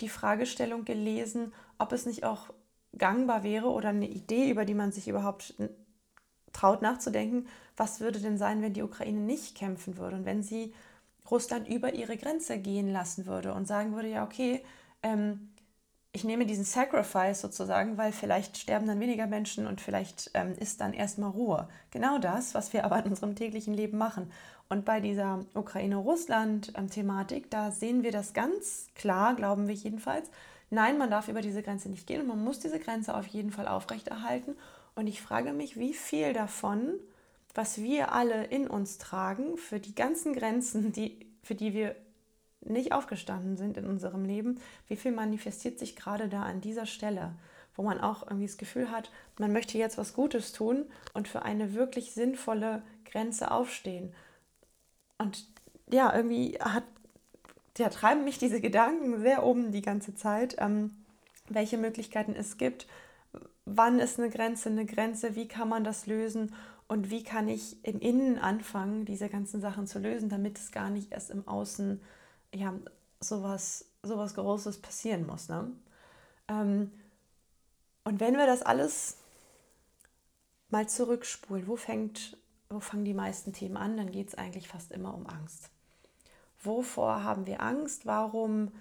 die 0.00 0.08
Fragestellung 0.08 0.86
gelesen, 0.86 1.52
ob 1.76 1.92
es 1.92 2.06
nicht 2.06 2.24
auch 2.24 2.54
gangbar 2.96 3.42
wäre 3.42 3.68
oder 3.68 3.90
eine 3.90 4.08
Idee, 4.08 4.48
über 4.48 4.64
die 4.64 4.72
man 4.72 4.90
sich 4.90 5.06
überhaupt 5.06 5.52
traut 6.54 6.80
nachzudenken, 6.80 7.46
was 7.76 8.00
würde 8.00 8.20
denn 8.20 8.38
sein, 8.38 8.62
wenn 8.62 8.72
die 8.72 8.82
Ukraine 8.82 9.20
nicht 9.20 9.54
kämpfen 9.54 9.98
würde 9.98 10.16
und 10.16 10.24
wenn 10.24 10.42
sie 10.42 10.72
Russland 11.30 11.68
über 11.68 11.92
ihre 11.92 12.16
Grenze 12.16 12.56
gehen 12.56 12.90
lassen 12.90 13.26
würde 13.26 13.52
und 13.52 13.68
sagen 13.68 13.94
würde, 13.94 14.08
ja, 14.08 14.24
okay, 14.24 14.64
ähm, 15.02 15.50
ich 16.12 16.24
nehme 16.24 16.44
diesen 16.44 16.64
Sacrifice 16.64 17.40
sozusagen, 17.40 17.96
weil 17.96 18.10
vielleicht 18.12 18.58
sterben 18.58 18.86
dann 18.86 18.98
weniger 18.98 19.26
Menschen 19.26 19.66
und 19.66 19.80
vielleicht 19.80 20.30
ähm, 20.34 20.54
ist 20.58 20.80
dann 20.80 20.92
erstmal 20.92 21.30
Ruhe. 21.30 21.68
Genau 21.92 22.18
das, 22.18 22.54
was 22.54 22.72
wir 22.72 22.84
aber 22.86 22.98
in 23.04 23.10
unserem 23.10 23.36
täglichen 23.36 23.74
Leben 23.74 23.98
machen. 23.98 24.30
Und 24.68 24.84
bei 24.84 25.00
dieser 25.00 25.44
Ukraine-Russland-Thematik, 25.54 27.50
da 27.50 27.70
sehen 27.70 28.02
wir 28.02 28.12
das 28.12 28.32
ganz 28.32 28.86
klar, 28.94 29.34
glauben 29.34 29.66
wir 29.68 29.74
jedenfalls. 29.74 30.30
Nein, 30.70 30.98
man 30.98 31.10
darf 31.10 31.28
über 31.28 31.42
diese 31.42 31.62
Grenze 31.62 31.88
nicht 31.88 32.06
gehen 32.06 32.20
und 32.20 32.28
man 32.28 32.42
muss 32.42 32.60
diese 32.60 32.78
Grenze 32.78 33.16
auf 33.16 33.26
jeden 33.26 33.50
Fall 33.50 33.66
aufrechterhalten. 33.66 34.56
Und 34.94 35.08
ich 35.08 35.22
frage 35.22 35.52
mich, 35.52 35.76
wie 35.76 35.94
viel 35.94 36.32
davon, 36.32 36.94
was 37.54 37.78
wir 37.78 38.12
alle 38.12 38.44
in 38.44 38.68
uns 38.68 38.98
tragen, 38.98 39.56
für 39.56 39.80
die 39.80 39.94
ganzen 39.94 40.34
Grenzen, 40.34 40.92
die, 40.92 41.26
für 41.42 41.56
die 41.56 41.72
wir 41.74 41.96
nicht 42.60 42.92
aufgestanden 42.92 43.56
sind 43.56 43.76
in 43.76 43.86
unserem 43.86 44.24
Leben, 44.24 44.60
wie 44.86 44.96
viel 44.96 45.12
manifestiert 45.12 45.78
sich 45.78 45.96
gerade 45.96 46.28
da 46.28 46.42
an 46.42 46.60
dieser 46.60 46.86
Stelle, 46.86 47.32
wo 47.74 47.82
man 47.82 48.00
auch 48.00 48.22
irgendwie 48.22 48.46
das 48.46 48.58
Gefühl 48.58 48.90
hat, 48.90 49.10
man 49.38 49.52
möchte 49.52 49.78
jetzt 49.78 49.98
was 49.98 50.12
Gutes 50.12 50.52
tun 50.52 50.84
und 51.14 51.28
für 51.28 51.42
eine 51.42 51.74
wirklich 51.74 52.12
sinnvolle 52.12 52.82
Grenze 53.04 53.50
aufstehen. 53.50 54.14
Und 55.18 55.46
ja, 55.90 56.14
irgendwie 56.14 56.58
hat, 56.60 56.84
ja, 57.78 57.88
treiben 57.88 58.24
mich 58.24 58.38
diese 58.38 58.60
Gedanken 58.60 59.20
sehr 59.20 59.44
oben 59.44 59.72
die 59.72 59.82
ganze 59.82 60.14
Zeit, 60.14 60.56
ähm, 60.58 60.90
welche 61.48 61.78
Möglichkeiten 61.78 62.34
es 62.36 62.58
gibt, 62.58 62.86
wann 63.64 63.98
ist 63.98 64.18
eine 64.18 64.30
Grenze 64.30 64.68
eine 64.68 64.86
Grenze, 64.86 65.34
wie 65.36 65.48
kann 65.48 65.68
man 65.68 65.84
das 65.84 66.06
lösen? 66.06 66.54
Und 66.88 67.10
wie 67.10 67.22
kann 67.22 67.48
ich 67.48 67.84
im 67.84 68.00
Innen 68.00 68.38
anfangen, 68.38 69.04
diese 69.04 69.28
ganzen 69.28 69.60
Sachen 69.60 69.86
zu 69.86 70.00
lösen, 70.00 70.28
damit 70.28 70.58
es 70.58 70.72
gar 70.72 70.90
nicht 70.90 71.12
erst 71.12 71.30
im 71.30 71.46
Außen 71.46 72.00
ja, 72.54 72.74
sowas, 73.20 73.86
sowas 74.02 74.34
Großes 74.34 74.80
passieren 74.80 75.26
muss. 75.26 75.48
Ne? 75.48 75.70
Ähm, 76.48 76.92
und 78.04 78.20
wenn 78.20 78.36
wir 78.36 78.46
das 78.46 78.62
alles 78.62 79.16
mal 80.68 80.88
zurückspulen, 80.88 81.66
wo, 81.66 81.76
fängt, 81.76 82.36
wo 82.68 82.80
fangen 82.80 83.04
die 83.04 83.14
meisten 83.14 83.52
Themen 83.52 83.76
an, 83.76 83.96
dann 83.96 84.10
geht 84.10 84.28
es 84.28 84.34
eigentlich 84.34 84.68
fast 84.68 84.92
immer 84.92 85.14
um 85.14 85.26
Angst. 85.26 85.70
Wovor 86.62 87.24
haben 87.24 87.46
wir 87.46 87.62
Angst? 87.62 88.06
Warum 88.06 88.72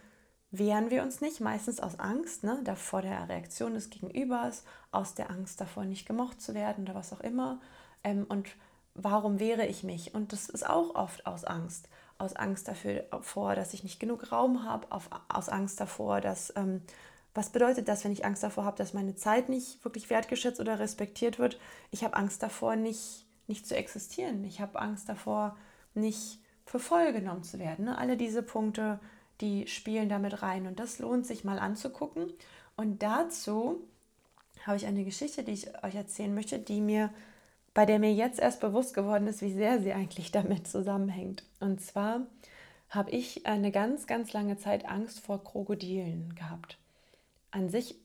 wehren 0.51 0.89
wir 0.89 1.03
uns 1.03 1.21
nicht, 1.21 1.39
meistens 1.41 1.79
aus 1.79 1.99
Angst, 1.99 2.43
ne, 2.43 2.63
vor 2.75 3.01
der 3.01 3.29
Reaktion 3.29 3.75
des 3.75 3.89
Gegenübers, 3.89 4.63
aus 4.91 5.13
der 5.13 5.29
Angst 5.29 5.61
davor, 5.61 5.85
nicht 5.85 6.07
gemocht 6.07 6.41
zu 6.41 6.53
werden 6.53 6.85
oder 6.85 6.95
was 6.95 7.13
auch 7.13 7.21
immer. 7.21 7.59
Ähm, 8.03 8.25
und 8.27 8.49
warum 8.95 9.39
wehre 9.39 9.67
ich 9.67 9.83
mich? 9.83 10.13
Und 10.15 10.33
das 10.33 10.49
ist 10.49 10.67
auch 10.67 10.95
oft 10.95 11.25
aus 11.25 11.43
Angst. 11.43 11.87
Aus 12.19 12.35
Angst 12.35 12.67
davor, 12.67 13.55
dass 13.55 13.73
ich 13.73 13.83
nicht 13.83 13.99
genug 13.99 14.31
Raum 14.31 14.63
habe, 14.63 14.87
aus 15.29 15.49
Angst 15.49 15.79
davor, 15.79 16.21
dass, 16.21 16.53
ähm, 16.55 16.81
was 17.33 17.49
bedeutet 17.49 17.87
das, 17.87 18.03
wenn 18.03 18.11
ich 18.11 18.25
Angst 18.25 18.43
davor 18.43 18.65
habe, 18.65 18.77
dass 18.77 18.93
meine 18.93 19.15
Zeit 19.15 19.49
nicht 19.49 19.83
wirklich 19.83 20.09
wertgeschätzt 20.11 20.59
oder 20.59 20.77
respektiert 20.77 21.39
wird? 21.39 21.59
Ich 21.89 22.03
habe 22.03 22.15
Angst 22.15 22.43
davor, 22.43 22.75
nicht, 22.75 23.25
nicht 23.47 23.65
zu 23.65 23.75
existieren. 23.75 24.43
Ich 24.43 24.61
habe 24.61 24.79
Angst 24.79 25.09
davor, 25.09 25.57
nicht 25.95 26.39
für 26.65 26.79
voll 26.79 27.11
genommen 27.13 27.43
zu 27.43 27.57
werden. 27.57 27.85
Ne? 27.85 27.97
Alle 27.97 28.17
diese 28.17 28.43
Punkte 28.43 28.99
die 29.41 29.67
spielen 29.67 30.09
damit 30.09 30.41
rein. 30.41 30.67
Und 30.67 30.79
das 30.79 30.99
lohnt 30.99 31.25
sich 31.25 31.43
mal 31.43 31.59
anzugucken. 31.59 32.31
Und 32.75 33.01
dazu 33.01 33.81
habe 34.65 34.77
ich 34.77 34.85
eine 34.85 35.03
Geschichte, 35.03 35.43
die 35.43 35.53
ich 35.53 35.83
euch 35.83 35.95
erzählen 35.95 36.33
möchte, 36.33 36.59
die 36.59 36.81
mir, 36.81 37.09
bei 37.73 37.85
der 37.85 37.99
mir 37.99 38.13
jetzt 38.13 38.39
erst 38.39 38.59
bewusst 38.59 38.93
geworden 38.93 39.27
ist, 39.27 39.41
wie 39.41 39.53
sehr 39.53 39.79
sie 39.79 39.93
eigentlich 39.93 40.31
damit 40.33 40.67
zusammenhängt. 40.67 41.43
Und 41.59 41.81
zwar 41.81 42.21
habe 42.89 43.11
ich 43.11 43.45
eine 43.45 43.71
ganz, 43.71 44.07
ganz 44.07 44.33
lange 44.33 44.57
Zeit 44.57 44.87
Angst 44.87 45.19
vor 45.19 45.43
Krokodilen 45.43 46.35
gehabt. 46.35 46.77
An 47.51 47.69
sich 47.69 47.95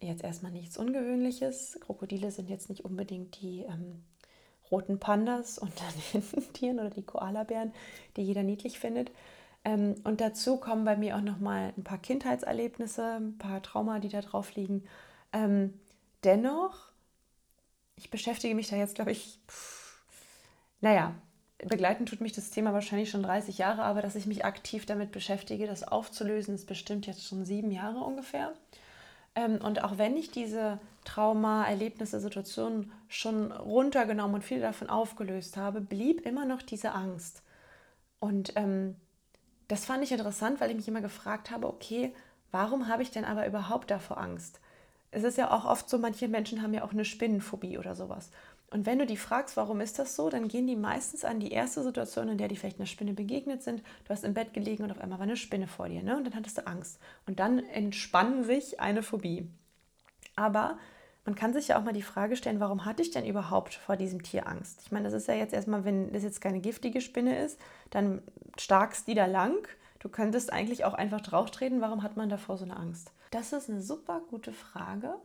jetzt 0.00 0.24
erstmal 0.24 0.52
nichts 0.52 0.76
Ungewöhnliches. 0.76 1.78
Krokodile 1.80 2.30
sind 2.30 2.50
jetzt 2.50 2.68
nicht 2.68 2.84
unbedingt 2.84 3.40
die 3.40 3.62
ähm, 3.62 4.02
roten 4.70 4.98
Pandas 4.98 5.58
unter 5.58 5.84
den 6.12 6.52
Tieren 6.52 6.78
oder 6.78 6.90
die 6.90 7.02
Koalabären, 7.02 7.72
die 8.16 8.22
jeder 8.22 8.42
niedlich 8.42 8.78
findet. 8.78 9.10
Ähm, 9.64 9.96
und 10.04 10.20
dazu 10.20 10.58
kommen 10.58 10.84
bei 10.84 10.96
mir 10.96 11.16
auch 11.16 11.22
noch 11.22 11.40
mal 11.40 11.72
ein 11.76 11.84
paar 11.84 11.98
Kindheitserlebnisse, 11.98 13.16
ein 13.20 13.38
paar 13.38 13.62
Trauma, 13.62 13.98
die 13.98 14.08
da 14.08 14.20
drauf 14.20 14.54
liegen. 14.54 14.84
Ähm, 15.32 15.74
dennoch, 16.24 16.90
ich 17.96 18.10
beschäftige 18.10 18.54
mich 18.54 18.68
da 18.68 18.76
jetzt, 18.76 18.94
glaube 18.94 19.12
ich, 19.12 19.38
pff, 19.48 20.00
naja, 20.80 21.14
begleiten 21.58 22.06
tut 22.06 22.20
mich 22.20 22.32
das 22.32 22.50
Thema 22.50 22.72
wahrscheinlich 22.72 23.10
schon 23.10 23.22
30 23.22 23.58
Jahre, 23.58 23.82
aber 23.82 24.02
dass 24.02 24.14
ich 24.14 24.26
mich 24.26 24.44
aktiv 24.44 24.86
damit 24.86 25.10
beschäftige, 25.10 25.66
das 25.66 25.82
aufzulösen, 25.82 26.54
ist 26.54 26.66
bestimmt 26.66 27.06
jetzt 27.06 27.26
schon 27.26 27.44
sieben 27.44 27.70
Jahre 27.70 27.98
ungefähr. 28.00 28.52
Ähm, 29.34 29.58
und 29.62 29.82
auch 29.82 29.98
wenn 29.98 30.16
ich 30.16 30.30
diese 30.30 30.78
Trauma, 31.04 31.64
Erlebnisse, 31.64 32.20
Situationen 32.20 32.92
schon 33.08 33.52
runtergenommen 33.52 34.36
und 34.36 34.44
viel 34.44 34.60
davon 34.60 34.90
aufgelöst 34.90 35.56
habe, 35.56 35.80
blieb 35.80 36.26
immer 36.26 36.44
noch 36.44 36.62
diese 36.62 36.92
Angst. 36.92 37.42
Und 38.18 38.52
ähm, 38.56 38.96
das 39.68 39.84
fand 39.84 40.04
ich 40.04 40.12
interessant, 40.12 40.60
weil 40.60 40.70
ich 40.70 40.76
mich 40.76 40.88
immer 40.88 41.00
gefragt 41.00 41.50
habe, 41.50 41.66
okay, 41.66 42.12
warum 42.50 42.88
habe 42.88 43.02
ich 43.02 43.10
denn 43.10 43.24
aber 43.24 43.46
überhaupt 43.46 43.90
davor 43.90 44.18
Angst? 44.18 44.60
Es 45.10 45.24
ist 45.24 45.38
ja 45.38 45.50
auch 45.50 45.64
oft 45.64 45.88
so, 45.88 45.98
manche 45.98 46.28
Menschen 46.28 46.62
haben 46.62 46.74
ja 46.74 46.84
auch 46.84 46.92
eine 46.92 47.04
Spinnenphobie 47.04 47.78
oder 47.78 47.94
sowas. 47.94 48.30
Und 48.70 48.84
wenn 48.84 48.98
du 48.98 49.06
die 49.06 49.16
fragst, 49.16 49.56
warum 49.56 49.80
ist 49.80 49.98
das 49.98 50.16
so, 50.16 50.28
dann 50.28 50.48
gehen 50.48 50.66
die 50.66 50.76
meistens 50.76 51.24
an 51.24 51.38
die 51.38 51.52
erste 51.52 51.82
Situation, 51.82 52.28
in 52.28 52.38
der 52.38 52.48
die 52.48 52.56
vielleicht 52.56 52.78
einer 52.78 52.86
Spinne 52.86 53.12
begegnet 53.12 53.62
sind. 53.62 53.82
Du 54.04 54.10
hast 54.10 54.24
im 54.24 54.34
Bett 54.34 54.52
gelegen 54.52 54.82
und 54.82 54.90
auf 54.90 55.00
einmal 55.00 55.18
war 55.18 55.24
eine 55.24 55.36
Spinne 55.36 55.68
vor 55.68 55.88
dir, 55.88 56.02
ne? 56.02 56.16
Und 56.16 56.24
dann 56.24 56.34
hattest 56.34 56.58
du 56.58 56.66
Angst. 56.66 56.98
Und 57.26 57.38
dann 57.38 57.60
entspann 57.60 58.42
sich 58.42 58.80
eine 58.80 59.02
Phobie. 59.02 59.48
Aber 60.34 60.78
man 61.24 61.36
kann 61.36 61.52
sich 61.52 61.68
ja 61.68 61.78
auch 61.78 61.84
mal 61.84 61.92
die 61.92 62.02
Frage 62.02 62.36
stellen, 62.36 62.60
warum 62.60 62.84
hatte 62.84 63.02
ich 63.02 63.12
denn 63.12 63.24
überhaupt 63.24 63.74
vor 63.74 63.96
diesem 63.96 64.22
Tier 64.22 64.48
Angst? 64.48 64.80
Ich 64.84 64.92
meine, 64.92 65.04
das 65.04 65.14
ist 65.14 65.28
ja 65.28 65.34
jetzt 65.34 65.54
erstmal, 65.54 65.84
wenn 65.84 66.12
das 66.12 66.24
jetzt 66.24 66.40
keine 66.40 66.60
giftige 66.60 67.00
Spinne 67.00 67.38
ist, 67.44 67.60
dann 67.90 68.22
starkst 68.58 69.06
die 69.06 69.14
da 69.14 69.26
lang. 69.26 69.56
Du 70.00 70.08
könntest 70.08 70.52
eigentlich 70.52 70.84
auch 70.84 70.94
einfach 70.94 71.20
drauftreten. 71.20 71.80
Warum 71.80 72.02
hat 72.02 72.16
man 72.16 72.28
davor 72.28 72.58
so 72.58 72.64
eine 72.64 72.76
Angst? 72.76 73.12
Das 73.30 73.52
ist 73.52 73.68
eine 73.68 73.82
super 73.82 74.20
gute 74.28 74.52
Frage, 74.52 75.16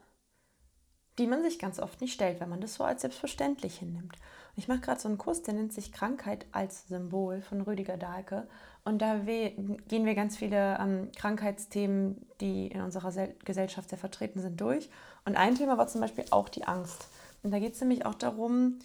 die 1.17 1.27
man 1.27 1.43
sich 1.43 1.60
ganz 1.60 1.79
oft 1.79 2.01
nicht 2.01 2.13
stellt, 2.13 2.39
wenn 2.39 2.50
man 2.50 2.62
das 2.62 2.75
so 2.75 2.84
als 2.84 3.01
selbstverständlich 3.01 3.77
hinnimmt. 3.79 4.17
Ich 4.55 4.67
mache 4.67 4.79
gerade 4.79 5.00
so 5.00 5.08
einen 5.08 5.17
Kurs, 5.17 5.43
der 5.43 5.53
nennt 5.53 5.74
sich 5.74 5.91
Krankheit 5.91 6.46
als 6.51 6.88
Symbol 6.88 7.41
von 7.41 7.62
Rüdiger 7.62 7.98
Dahlke. 7.98 8.48
Und 8.84 9.01
da 9.01 9.17
gehen 9.20 10.05
wir 10.05 10.15
ganz 10.15 10.38
viele 10.38 10.77
ähm, 10.79 11.12
Krankheitsthemen, 11.15 12.25
die 12.41 12.67
in 12.67 12.81
unserer 12.81 13.27
Gesellschaft 13.46 13.89
sehr 13.89 13.98
vertreten 13.98 14.41
sind, 14.41 14.60
durch. 14.60 14.89
Und 15.25 15.38
ein 15.38 15.55
Thema 15.55 15.77
war 15.77 15.88
zum 15.88 16.01
Beispiel 16.01 16.25
auch 16.31 16.50
die 16.50 16.65
Angst. 16.65 17.08
Und 17.43 17.51
da 17.51 17.60
geht 17.60 17.74
es 17.74 17.81
nämlich 17.81 18.05
auch 18.05 18.15
darum, 18.15 18.79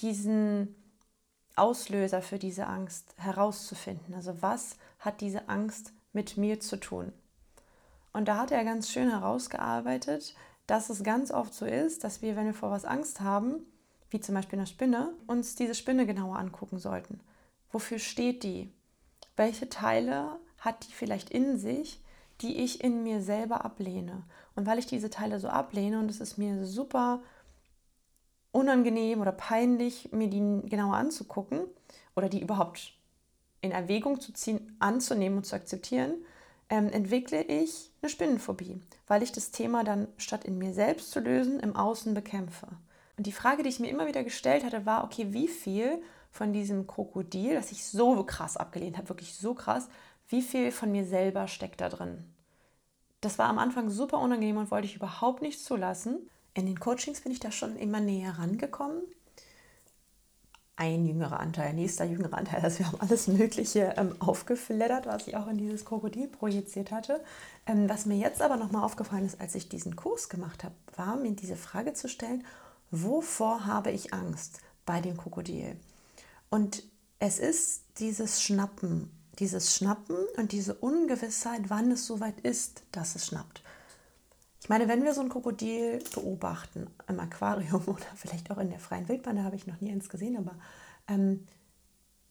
diesen 0.00 0.74
Auslöser 1.56 2.22
für 2.22 2.38
diese 2.38 2.66
Angst 2.66 3.14
herauszufinden. 3.18 4.14
Also 4.14 4.40
was 4.40 4.76
hat 4.98 5.20
diese 5.20 5.48
Angst 5.48 5.92
mit 6.12 6.36
mir 6.36 6.60
zu 6.60 6.78
tun? 6.78 7.12
Und 8.12 8.28
da 8.28 8.38
hat 8.38 8.50
er 8.50 8.64
ganz 8.64 8.90
schön 8.90 9.10
herausgearbeitet, 9.10 10.34
dass 10.66 10.90
es 10.90 11.02
ganz 11.02 11.30
oft 11.30 11.54
so 11.54 11.66
ist, 11.66 12.04
dass 12.04 12.22
wir, 12.22 12.36
wenn 12.36 12.46
wir 12.46 12.54
vor 12.54 12.70
was 12.70 12.84
Angst 12.84 13.20
haben, 13.20 13.66
wie 14.10 14.20
zum 14.20 14.34
Beispiel 14.34 14.58
einer 14.58 14.66
Spinne, 14.66 15.14
uns 15.26 15.54
diese 15.54 15.74
Spinne 15.74 16.06
genauer 16.06 16.38
angucken 16.38 16.78
sollten. 16.78 17.20
Wofür 17.70 17.98
steht 17.98 18.42
die? 18.42 18.70
Welche 19.36 19.68
Teile 19.68 20.38
hat 20.58 20.86
die 20.86 20.92
vielleicht 20.92 21.30
in 21.30 21.56
sich, 21.58 22.02
die 22.42 22.58
ich 22.58 22.84
in 22.84 23.02
mir 23.02 23.22
selber 23.22 23.64
ablehne? 23.64 24.24
Und 24.54 24.66
weil 24.66 24.78
ich 24.78 24.86
diese 24.86 25.08
Teile 25.08 25.40
so 25.40 25.48
ablehne 25.48 25.98
und 25.98 26.10
es 26.10 26.20
ist 26.20 26.36
mir 26.36 26.66
super 26.66 27.22
unangenehm 28.50 29.22
oder 29.22 29.32
peinlich, 29.32 30.12
mir 30.12 30.28
die 30.28 30.68
genauer 30.68 30.96
anzugucken 30.96 31.64
oder 32.14 32.28
die 32.28 32.42
überhaupt 32.42 32.92
in 33.62 33.70
Erwägung 33.70 34.20
zu 34.20 34.32
ziehen, 34.34 34.76
anzunehmen 34.78 35.38
und 35.38 35.44
zu 35.44 35.56
akzeptieren, 35.56 36.14
ähm, 36.68 36.88
entwickle 36.90 37.42
ich 37.42 37.91
eine 38.02 38.10
Spinnenphobie, 38.10 38.80
weil 39.06 39.22
ich 39.22 39.32
das 39.32 39.52
Thema 39.52 39.84
dann 39.84 40.08
statt 40.16 40.44
in 40.44 40.58
mir 40.58 40.74
selbst 40.74 41.12
zu 41.12 41.20
lösen, 41.20 41.60
im 41.60 41.76
Außen 41.76 42.14
bekämpfe. 42.14 42.66
Und 43.16 43.26
die 43.26 43.32
Frage, 43.32 43.62
die 43.62 43.68
ich 43.68 43.78
mir 43.78 43.90
immer 43.90 44.08
wieder 44.08 44.24
gestellt 44.24 44.64
hatte, 44.64 44.84
war, 44.86 45.04
okay, 45.04 45.28
wie 45.32 45.48
viel 45.48 46.02
von 46.30 46.52
diesem 46.52 46.86
Krokodil, 46.86 47.54
das 47.54 47.70
ich 47.70 47.84
so 47.84 48.24
krass 48.24 48.56
abgelehnt 48.56 48.98
habe, 48.98 49.08
wirklich 49.08 49.34
so 49.34 49.54
krass, 49.54 49.88
wie 50.28 50.42
viel 50.42 50.72
von 50.72 50.90
mir 50.90 51.04
selber 51.04 51.46
steckt 51.46 51.80
da 51.80 51.88
drin? 51.88 52.24
Das 53.20 53.38
war 53.38 53.48
am 53.48 53.58
Anfang 53.58 53.88
super 53.88 54.18
unangenehm 54.18 54.56
und 54.56 54.70
wollte 54.70 54.86
ich 54.86 54.96
überhaupt 54.96 55.42
nicht 55.42 55.62
zulassen. 55.62 56.28
In 56.54 56.66
den 56.66 56.80
Coachings 56.80 57.20
bin 57.20 57.30
ich 57.30 57.38
da 57.38 57.52
schon 57.52 57.76
immer 57.76 58.00
näher 58.00 58.38
rangekommen 58.38 59.02
ein 60.82 61.06
jüngerer 61.06 61.38
Anteil, 61.38 61.74
nächster 61.74 62.04
jüngerer 62.04 62.36
Anteil. 62.36 62.60
Also 62.60 62.80
wir 62.80 62.88
haben 62.88 63.00
alles 63.00 63.28
Mögliche 63.28 63.94
ähm, 63.96 64.16
aufgeflattert, 64.18 65.06
was 65.06 65.28
ich 65.28 65.36
auch 65.36 65.46
in 65.46 65.56
dieses 65.56 65.84
Krokodil 65.84 66.26
projiziert 66.26 66.90
hatte. 66.90 67.20
Ähm, 67.66 67.88
was 67.88 68.04
mir 68.04 68.16
jetzt 68.16 68.42
aber 68.42 68.56
nochmal 68.56 68.82
aufgefallen 68.82 69.24
ist, 69.24 69.40
als 69.40 69.54
ich 69.54 69.68
diesen 69.68 69.94
Kurs 69.94 70.28
gemacht 70.28 70.64
habe, 70.64 70.74
war 70.96 71.14
mir 71.14 71.30
diese 71.32 71.54
Frage 71.54 71.94
zu 71.94 72.08
stellen, 72.08 72.44
wovor 72.90 73.64
habe 73.64 73.92
ich 73.92 74.12
Angst 74.12 74.58
bei 74.84 75.00
dem 75.00 75.16
Krokodil? 75.16 75.76
Und 76.50 76.82
es 77.20 77.38
ist 77.38 77.84
dieses 77.98 78.42
Schnappen, 78.42 79.08
dieses 79.38 79.76
Schnappen 79.76 80.16
und 80.36 80.50
diese 80.50 80.74
Ungewissheit, 80.74 81.62
wann 81.68 81.92
es 81.92 82.06
soweit 82.06 82.40
ist, 82.40 82.82
dass 82.90 83.14
es 83.14 83.26
schnappt. 83.26 83.62
Ich 84.62 84.68
meine, 84.68 84.86
wenn 84.86 85.02
wir 85.02 85.12
so 85.12 85.20
ein 85.22 85.28
Krokodil 85.28 86.04
beobachten 86.14 86.86
im 87.08 87.18
Aquarium 87.18 87.82
oder 87.86 88.06
vielleicht 88.14 88.48
auch 88.52 88.58
in 88.58 88.70
der 88.70 88.78
freien 88.78 89.08
Wildbahn, 89.08 89.34
da 89.34 89.42
habe 89.42 89.56
ich 89.56 89.66
noch 89.66 89.80
nie 89.80 89.90
eins 89.90 90.08
gesehen, 90.08 90.36
aber 90.36 90.54
ähm, 91.08 91.48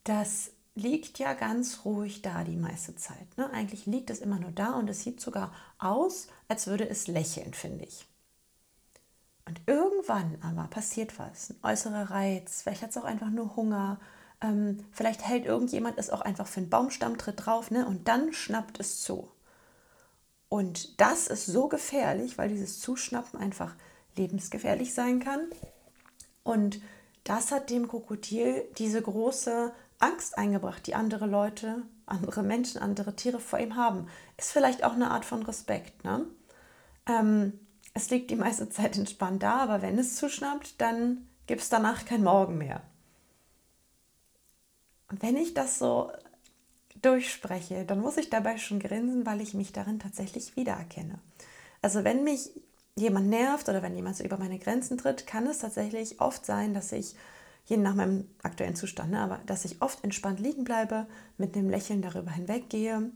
das 0.05 0.51
liegt 0.73 1.19
ja 1.19 1.33
ganz 1.33 1.83
ruhig 1.83 2.21
da 2.21 2.45
die 2.45 2.55
meiste 2.55 2.95
Zeit. 2.95 3.38
Ne? 3.38 3.50
Eigentlich 3.51 3.85
liegt 3.85 4.09
es 4.09 4.19
immer 4.19 4.39
nur 4.39 4.51
da 4.51 4.75
und 4.75 4.89
es 4.89 5.03
sieht 5.03 5.19
sogar 5.19 5.53
aus, 5.77 6.29
als 6.47 6.67
würde 6.67 6.88
es 6.88 7.07
lächeln, 7.07 7.53
finde 7.53 7.83
ich. 7.83 8.07
Und 9.45 9.59
irgendwann 9.65 10.38
aber 10.41 10.69
passiert 10.69 11.19
was, 11.19 11.50
ein 11.50 11.59
äußerer 11.63 12.11
Reiz, 12.11 12.61
vielleicht 12.61 12.81
hat 12.81 12.91
es 12.91 12.97
auch 12.97 13.03
einfach 13.03 13.29
nur 13.29 13.57
Hunger, 13.57 14.00
ähm, 14.39 14.85
vielleicht 14.93 15.27
hält 15.27 15.45
irgendjemand 15.45 15.97
es 15.97 16.09
auch 16.09 16.21
einfach 16.21 16.47
für 16.47 16.61
einen 16.61 16.69
Baumstammtritt 16.69 17.45
drauf 17.45 17.71
ne? 17.71 17.85
und 17.85 18.07
dann 18.07 18.31
schnappt 18.31 18.79
es 18.79 19.01
zu. 19.01 19.29
Und 20.51 21.00
das 21.00 21.27
ist 21.27 21.46
so 21.46 21.70
gefährlich, 21.70 22.38
weil 22.38 22.50
dieses 22.50 22.81
Zuschnappen 22.81 23.39
einfach 23.39 23.74
lebensgefährlich 24.17 24.93
sein 24.93 25.22
kann. 25.22 25.39
Und 26.43 26.81
das 27.24 27.53
hat 27.53 27.70
dem 27.70 27.88
Krokodil 27.88 28.65
diese 28.77 29.01
große 29.01 29.72
Angst 30.00 30.38
eingebracht, 30.38 30.86
die 30.88 30.93
andere 30.93 31.25
Leute, 31.25 31.84
andere 32.05 32.43
Menschen, 32.43 32.81
andere 32.81 33.15
Tiere 33.15 33.39
vor 33.39 33.60
ihm 33.60 33.77
haben. 33.77 34.08
Ist 34.36 34.51
vielleicht 34.51 34.84
auch 34.84 34.91
eine 34.91 35.12
Art 35.12 35.24
von 35.24 35.41
Respekt. 35.43 36.03
Ne? 36.03 36.25
Ähm, 37.08 37.58
es 37.93 38.10
liegt 38.10 38.29
die 38.29 38.36
meiste 38.36 38.67
Zeit 38.67 38.98
entspannt 38.98 39.43
da, 39.43 39.55
aber 39.60 39.81
wenn 39.81 39.98
es 39.98 40.17
zuschnappt, 40.17 40.81
dann 40.81 41.29
gibt 41.48 41.62
es 41.62 41.70
danach 41.70 42.03
kein 42.03 42.24
Morgen 42.25 42.58
mehr. 42.58 42.81
Und 45.10 45.22
wenn 45.22 45.38
ich 45.38 45.53
das 45.53 45.79
so 45.79 46.12
durchspreche, 47.01 47.86
dann 47.86 48.01
muss 48.01 48.17
ich 48.17 48.29
dabei 48.29 48.57
schon 48.57 48.79
grinsen, 48.79 49.25
weil 49.25 49.41
ich 49.41 49.53
mich 49.53 49.71
darin 49.71 50.00
tatsächlich 50.00 50.55
wiedererkenne. 50.55 51.19
Also 51.81 52.03
wenn 52.03 52.24
mich 52.24 52.51
jemand 52.95 53.29
nervt 53.29 53.69
oder 53.69 53.81
wenn 53.81 53.95
jemand 53.95 54.17
so 54.17 54.24
über 54.24 54.38
meine 54.38 54.60
Grenzen 54.60 54.98
tritt, 54.98 55.25
kann 55.25 55.48
es 55.48 55.60
tatsächlich 55.60 56.19
oft 56.19 56.45
sein, 56.45 56.74
dass 56.74 56.91
ich, 56.91 57.15
je 57.65 57.77
nach 57.77 57.95
meinem 57.95 58.27
aktuellen 58.43 58.75
Zustand, 58.75 59.12
ne, 59.12 59.19
aber 59.19 59.39
dass 59.45 59.65
ich 59.65 59.81
oft 59.81 60.03
entspannt 60.03 60.39
liegen 60.39 60.63
bleibe, 60.63 61.07
mit 61.38 61.55
einem 61.55 61.69
Lächeln 61.69 62.01
darüber 62.01 62.31
hinweggehe 62.31 63.12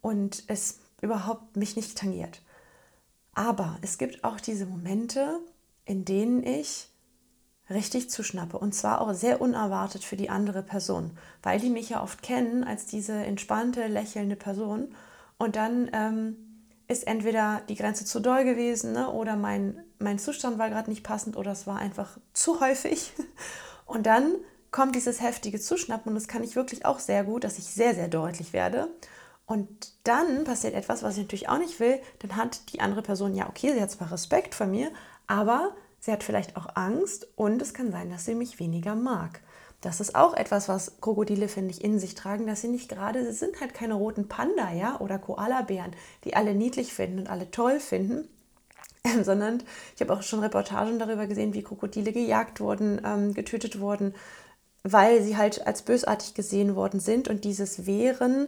und 0.00 0.44
es 0.46 0.78
überhaupt 1.00 1.56
mich 1.56 1.76
nicht 1.76 1.98
tangiert. 1.98 2.40
Aber 3.34 3.78
es 3.82 3.98
gibt 3.98 4.24
auch 4.24 4.40
diese 4.40 4.66
Momente, 4.66 5.40
in 5.84 6.04
denen 6.04 6.42
ich 6.42 6.88
richtig 7.70 8.10
zuschnappe. 8.10 8.58
Und 8.58 8.74
zwar 8.74 9.00
auch 9.00 9.12
sehr 9.12 9.40
unerwartet 9.40 10.04
für 10.04 10.16
die 10.16 10.30
andere 10.30 10.62
Person, 10.62 11.10
weil 11.42 11.58
die 11.60 11.70
mich 11.70 11.88
ja 11.90 12.02
oft 12.02 12.22
kennen 12.22 12.64
als 12.64 12.86
diese 12.86 13.12
entspannte, 13.12 13.86
lächelnde 13.86 14.36
Person. 14.36 14.94
Und 15.38 15.56
dann 15.56 15.90
ähm, 15.92 16.36
ist 16.88 17.06
entweder 17.06 17.62
die 17.68 17.74
Grenze 17.74 18.04
zu 18.04 18.20
doll 18.20 18.44
gewesen 18.44 18.92
ne, 18.92 19.10
oder 19.10 19.36
mein, 19.36 19.82
mein 19.98 20.18
Zustand 20.18 20.58
war 20.58 20.70
gerade 20.70 20.90
nicht 20.90 21.02
passend 21.02 21.36
oder 21.36 21.52
es 21.52 21.66
war 21.66 21.78
einfach 21.78 22.18
zu 22.32 22.60
häufig. 22.60 23.12
Und 23.86 24.06
dann 24.06 24.34
kommt 24.72 24.96
dieses 24.96 25.22
heftige 25.22 25.60
Zuschnappen 25.60 26.10
und 26.10 26.16
das 26.16 26.26
kann 26.26 26.42
ich 26.42 26.56
wirklich 26.56 26.84
auch 26.84 26.98
sehr 26.98 27.22
gut, 27.22 27.44
dass 27.44 27.56
ich 27.56 27.66
sehr, 27.66 27.94
sehr 27.94 28.08
deutlich 28.08 28.52
werde. 28.52 28.88
Und 29.46 29.68
dann 30.02 30.42
passiert 30.42 30.74
etwas, 30.74 31.04
was 31.04 31.16
ich 31.16 31.22
natürlich 31.22 31.48
auch 31.48 31.58
nicht 31.58 31.78
will. 31.78 32.00
Dann 32.18 32.34
hat 32.34 32.72
die 32.72 32.80
andere 32.80 33.02
Person, 33.02 33.34
ja, 33.34 33.48
okay, 33.48 33.72
sie 33.72 33.80
hat 33.80 33.92
zwar 33.92 34.10
Respekt 34.10 34.56
vor 34.56 34.66
mir, 34.66 34.90
aber 35.28 35.72
Sie 36.06 36.12
hat 36.12 36.22
vielleicht 36.22 36.56
auch 36.56 36.68
Angst 36.76 37.26
und 37.34 37.60
es 37.60 37.74
kann 37.74 37.90
sein, 37.90 38.10
dass 38.10 38.24
sie 38.24 38.36
mich 38.36 38.60
weniger 38.60 38.94
mag. 38.94 39.40
Das 39.80 39.98
ist 39.98 40.14
auch 40.14 40.34
etwas, 40.34 40.68
was 40.68 41.00
Krokodile, 41.00 41.48
finde 41.48 41.72
ich, 41.72 41.82
in 41.82 41.98
sich 41.98 42.14
tragen, 42.14 42.46
dass 42.46 42.60
sie 42.60 42.68
nicht 42.68 42.88
gerade, 42.88 43.24
sie 43.24 43.36
sind 43.36 43.60
halt 43.60 43.74
keine 43.74 43.94
roten 43.94 44.28
Panda, 44.28 44.72
ja, 44.72 45.00
oder 45.00 45.18
Koalabären, 45.18 45.90
die 46.22 46.36
alle 46.36 46.54
niedlich 46.54 46.92
finden 46.92 47.18
und 47.18 47.28
alle 47.28 47.50
toll 47.50 47.80
finden, 47.80 48.28
sondern 49.24 49.64
ich 49.96 50.00
habe 50.00 50.12
auch 50.12 50.22
schon 50.22 50.38
Reportagen 50.38 51.00
darüber 51.00 51.26
gesehen, 51.26 51.54
wie 51.54 51.64
Krokodile 51.64 52.12
gejagt 52.12 52.60
wurden, 52.60 53.00
ähm, 53.04 53.34
getötet 53.34 53.80
wurden, 53.80 54.14
weil 54.84 55.24
sie 55.24 55.36
halt 55.36 55.66
als 55.66 55.82
bösartig 55.82 56.34
gesehen 56.34 56.76
worden 56.76 57.00
sind 57.00 57.26
und 57.26 57.42
dieses 57.42 57.84
Wehren 57.84 58.46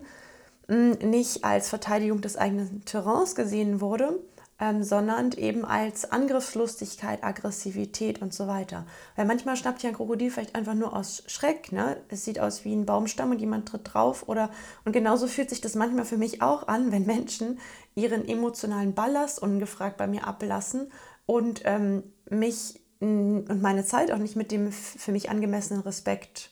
mh, 0.69 0.95
hm, 1.01 1.11
nicht 1.11 1.43
als 1.43 1.69
Verteidigung 1.69 2.21
des 2.21 2.37
eigenen 2.37 2.85
Terrains 2.85 3.35
gesehen 3.35 3.81
wurde, 3.81 4.21
ähm, 4.61 4.83
sondern 4.83 5.33
eben 5.33 5.65
als 5.65 6.11
Angriffslustigkeit, 6.11 7.23
Aggressivität 7.23 8.21
und 8.21 8.35
so 8.35 8.49
weiter. 8.49 8.87
Weil 9.17 9.27
manchmal 9.27 9.57
schnappt 9.57 9.83
ja 9.83 9.91
ein 9.91 9.97
Krokodil 9.97 10.31
vielleicht 10.31 10.55
einfach 10.55 10.75
nur 10.75 10.97
aus 10.97 11.23
Schreck. 11.27 11.71
Ne? 11.71 11.97
Es 12.09 12.25
sieht 12.25 12.41
aus 12.41 12.65
wie 12.65 12.75
ein 12.75 12.87
Baumstamm 12.87 13.31
und 13.31 13.41
jemand 13.41 13.69
tritt 13.69 13.95
drauf. 13.95 14.29
Oder, 14.29 14.51
und 14.85 14.93
genauso 14.93 15.27
fühlt 15.29 15.51
sich 15.51 15.61
das 15.61 15.75
manchmal 15.75 16.05
für 16.05 16.19
mich 16.19 16.43
auch 16.43 16.67
an, 16.67 16.91
wenn 16.91 17.07
Menschen 17.07 17.59
ihren 17.95 18.27
emotionalen 18.27 18.95
Ballast 18.95 19.41
ungefragt 19.41 19.97
bei 19.97 20.07
mir 20.07 20.27
ablassen 20.27 20.91
und 21.27 21.63
ähm, 21.65 22.03
mich 22.29 22.81
und 23.01 23.63
meine 23.63 23.85
Zeit 23.85 24.11
auch 24.11 24.19
nicht 24.19 24.35
mit 24.35 24.51
dem 24.51 24.73
für 24.73 25.13
mich 25.13 25.31
angemessenen 25.31 25.83
Respekt 25.83 26.51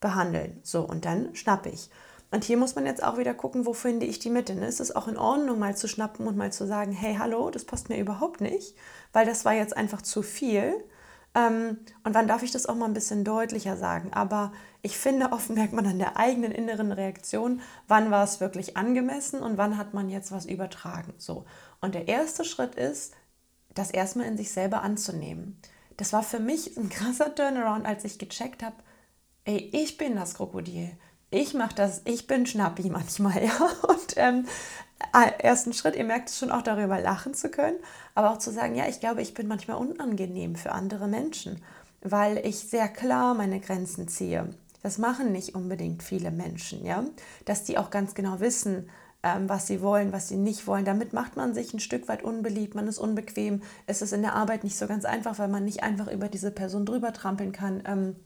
behandeln. 0.00 0.58
So, 0.62 0.80
und 0.80 1.04
dann 1.04 1.34
schnappe 1.34 1.68
ich. 1.68 1.90
Und 2.30 2.44
hier 2.44 2.56
muss 2.56 2.76
man 2.76 2.86
jetzt 2.86 3.02
auch 3.02 3.18
wieder 3.18 3.34
gucken, 3.34 3.66
wo 3.66 3.72
finde 3.72 4.06
ich 4.06 4.20
die 4.20 4.30
Mitte. 4.30 4.54
Ne? 4.54 4.66
Ist 4.66 4.80
es 4.80 4.94
auch 4.94 5.08
in 5.08 5.16
Ordnung, 5.16 5.58
mal 5.58 5.76
zu 5.76 5.88
schnappen 5.88 6.26
und 6.26 6.36
mal 6.36 6.52
zu 6.52 6.66
sagen, 6.66 6.92
hey, 6.92 7.16
hallo, 7.18 7.50
das 7.50 7.64
passt 7.64 7.88
mir 7.88 7.98
überhaupt 7.98 8.40
nicht, 8.40 8.76
weil 9.12 9.26
das 9.26 9.44
war 9.44 9.52
jetzt 9.52 9.76
einfach 9.76 10.02
zu 10.02 10.22
viel. 10.22 10.74
Ähm, 11.34 11.78
und 12.04 12.14
wann 12.14 12.28
darf 12.28 12.42
ich 12.42 12.52
das 12.52 12.66
auch 12.66 12.76
mal 12.76 12.86
ein 12.86 12.94
bisschen 12.94 13.24
deutlicher 13.24 13.76
sagen? 13.76 14.12
Aber 14.12 14.52
ich 14.82 14.96
finde, 14.96 15.32
oft 15.32 15.50
merkt 15.50 15.72
man 15.72 15.86
an 15.86 15.98
der 15.98 16.16
eigenen 16.16 16.52
inneren 16.52 16.92
Reaktion, 16.92 17.60
wann 17.88 18.10
war 18.12 18.24
es 18.24 18.40
wirklich 18.40 18.76
angemessen 18.76 19.40
und 19.40 19.58
wann 19.58 19.76
hat 19.76 19.92
man 19.92 20.08
jetzt 20.08 20.30
was 20.30 20.46
übertragen. 20.46 21.14
So. 21.18 21.44
Und 21.80 21.94
der 21.96 22.06
erste 22.06 22.44
Schritt 22.44 22.76
ist, 22.76 23.14
das 23.74 23.90
erstmal 23.90 24.26
in 24.26 24.36
sich 24.36 24.52
selber 24.52 24.82
anzunehmen. 24.82 25.60
Das 25.96 26.12
war 26.12 26.22
für 26.22 26.40
mich 26.40 26.76
ein 26.76 26.88
krasser 26.88 27.34
Turnaround, 27.34 27.86
als 27.86 28.04
ich 28.04 28.18
gecheckt 28.18 28.62
habe, 28.62 28.76
ey, 29.44 29.70
ich 29.72 29.96
bin 29.96 30.16
das 30.16 30.34
Krokodil 30.34 30.90
ich 31.30 31.54
mache 31.54 31.74
das, 31.74 32.02
ich 32.04 32.26
bin 32.26 32.46
Schnappi 32.46 32.90
manchmal, 32.90 33.42
ja. 33.44 33.70
Und 33.88 34.14
ähm, 34.16 34.46
ersten 35.38 35.72
Schritt, 35.72 35.96
ihr 35.96 36.04
merkt 36.04 36.28
es 36.28 36.38
schon 36.38 36.50
auch 36.50 36.62
darüber 36.62 37.00
lachen 37.00 37.34
zu 37.34 37.50
können, 37.50 37.78
aber 38.14 38.30
auch 38.32 38.38
zu 38.38 38.50
sagen, 38.50 38.74
ja, 38.74 38.86
ich 38.88 39.00
glaube, 39.00 39.22
ich 39.22 39.34
bin 39.34 39.48
manchmal 39.48 39.78
unangenehm 39.78 40.56
für 40.56 40.72
andere 40.72 41.08
Menschen, 41.08 41.62
weil 42.02 42.38
ich 42.44 42.58
sehr 42.58 42.88
klar 42.88 43.34
meine 43.34 43.60
Grenzen 43.60 44.08
ziehe. 44.08 44.50
Das 44.82 44.98
machen 44.98 45.32
nicht 45.32 45.54
unbedingt 45.54 46.02
viele 46.02 46.30
Menschen, 46.30 46.84
ja. 46.84 47.04
Dass 47.44 47.64
die 47.64 47.78
auch 47.78 47.90
ganz 47.90 48.14
genau 48.14 48.40
wissen, 48.40 48.88
ähm, 49.22 49.48
was 49.48 49.66
sie 49.66 49.82
wollen, 49.82 50.12
was 50.12 50.28
sie 50.28 50.36
nicht 50.36 50.66
wollen. 50.66 50.84
Damit 50.84 51.12
macht 51.12 51.36
man 51.36 51.54
sich 51.54 51.74
ein 51.74 51.80
Stück 51.80 52.08
weit 52.08 52.22
unbeliebt, 52.22 52.74
man 52.74 52.88
ist 52.88 52.98
unbequem. 52.98 53.62
Es 53.86 54.00
ist 54.02 54.12
in 54.12 54.22
der 54.22 54.34
Arbeit 54.34 54.64
nicht 54.64 54.78
so 54.78 54.86
ganz 54.86 55.04
einfach, 55.04 55.38
weil 55.38 55.48
man 55.48 55.64
nicht 55.64 55.82
einfach 55.82 56.10
über 56.10 56.28
diese 56.28 56.50
Person 56.50 56.86
drüber 56.86 57.12
trampeln 57.12 57.52
kann. 57.52 57.82
Ähm, 57.86 58.16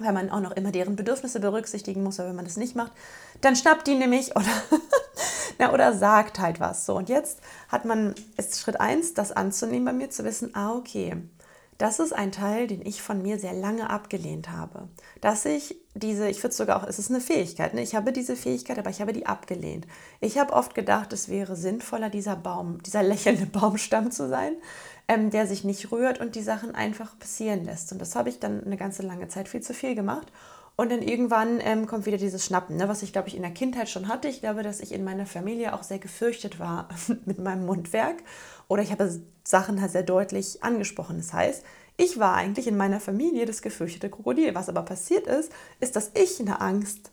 weil 0.00 0.12
man 0.12 0.30
auch 0.30 0.40
noch 0.40 0.52
immer 0.52 0.72
deren 0.72 0.96
Bedürfnisse 0.96 1.40
berücksichtigen 1.40 2.02
muss, 2.02 2.20
aber 2.20 2.30
wenn 2.30 2.36
man 2.36 2.44
das 2.44 2.56
nicht 2.56 2.76
macht, 2.76 2.92
dann 3.40 3.56
schnappt 3.56 3.86
die 3.86 3.94
nämlich 3.94 4.30
oder, 4.36 4.46
ja, 5.58 5.72
oder 5.72 5.92
sagt 5.92 6.38
halt 6.38 6.60
was. 6.60 6.86
So, 6.86 6.96
und 6.96 7.08
jetzt 7.08 7.40
hat 7.68 7.84
man, 7.84 8.14
ist 8.36 8.60
Schritt 8.60 8.80
1, 8.80 9.14
das 9.14 9.32
anzunehmen 9.32 9.84
bei 9.84 9.92
mir, 9.92 10.10
zu 10.10 10.24
wissen, 10.24 10.54
ah, 10.54 10.72
okay, 10.72 11.16
das 11.80 11.98
ist 11.98 12.12
ein 12.12 12.30
Teil, 12.30 12.66
den 12.66 12.84
ich 12.84 13.00
von 13.00 13.22
mir 13.22 13.38
sehr 13.38 13.54
lange 13.54 13.88
abgelehnt 13.88 14.50
habe. 14.50 14.88
Dass 15.22 15.46
ich 15.46 15.76
diese, 15.94 16.28
ich 16.28 16.42
würde 16.42 16.54
sogar 16.54 16.76
auch, 16.76 16.86
es 16.86 16.98
ist 16.98 17.10
eine 17.10 17.22
Fähigkeit, 17.22 17.72
ne? 17.72 17.82
ich 17.82 17.94
habe 17.94 18.12
diese 18.12 18.36
Fähigkeit, 18.36 18.78
aber 18.78 18.90
ich 18.90 19.00
habe 19.00 19.14
die 19.14 19.24
abgelehnt. 19.24 19.86
Ich 20.20 20.36
habe 20.36 20.52
oft 20.52 20.74
gedacht, 20.74 21.10
es 21.14 21.30
wäre 21.30 21.56
sinnvoller, 21.56 22.10
dieser 22.10 22.36
Baum, 22.36 22.82
dieser 22.82 23.02
lächelnde 23.02 23.46
Baumstamm 23.46 24.10
zu 24.10 24.28
sein, 24.28 24.56
ähm, 25.10 25.30
der 25.30 25.48
sich 25.48 25.64
nicht 25.64 25.90
rührt 25.90 26.20
und 26.20 26.36
die 26.36 26.42
Sachen 26.42 26.72
einfach 26.72 27.18
passieren 27.18 27.64
lässt. 27.64 27.90
Und 27.90 28.00
das 28.00 28.14
habe 28.14 28.28
ich 28.28 28.38
dann 28.38 28.62
eine 28.62 28.76
ganze 28.76 29.02
lange 29.02 29.26
Zeit 29.26 29.48
viel 29.48 29.60
zu 29.60 29.74
viel 29.74 29.96
gemacht. 29.96 30.28
Und 30.76 30.92
dann 30.92 31.02
irgendwann 31.02 31.58
ähm, 31.60 31.88
kommt 31.88 32.06
wieder 32.06 32.16
dieses 32.16 32.46
Schnappen, 32.46 32.76
ne, 32.76 32.88
was 32.88 33.02
ich 33.02 33.12
glaube 33.12 33.26
ich 33.26 33.34
in 33.34 33.42
der 33.42 33.50
Kindheit 33.50 33.88
schon 33.88 34.06
hatte. 34.06 34.28
Ich 34.28 34.40
glaube, 34.40 34.62
dass 34.62 34.78
ich 34.78 34.92
in 34.92 35.02
meiner 35.02 35.26
Familie 35.26 35.74
auch 35.74 35.82
sehr 35.82 35.98
gefürchtet 35.98 36.60
war 36.60 36.88
mit 37.24 37.40
meinem 37.40 37.66
Mundwerk 37.66 38.18
oder 38.68 38.82
ich 38.82 38.92
habe 38.92 39.20
Sachen 39.42 39.80
halt 39.80 39.90
sehr 39.90 40.04
deutlich 40.04 40.62
angesprochen. 40.62 41.16
Das 41.16 41.32
heißt, 41.32 41.64
ich 41.96 42.20
war 42.20 42.36
eigentlich 42.36 42.68
in 42.68 42.76
meiner 42.76 43.00
Familie 43.00 43.46
das 43.46 43.62
gefürchtete 43.62 44.10
Krokodil. 44.10 44.54
Was 44.54 44.68
aber 44.68 44.82
passiert 44.82 45.26
ist, 45.26 45.50
ist, 45.80 45.96
dass 45.96 46.12
ich 46.14 46.38
eine 46.38 46.60
Angst 46.60 47.10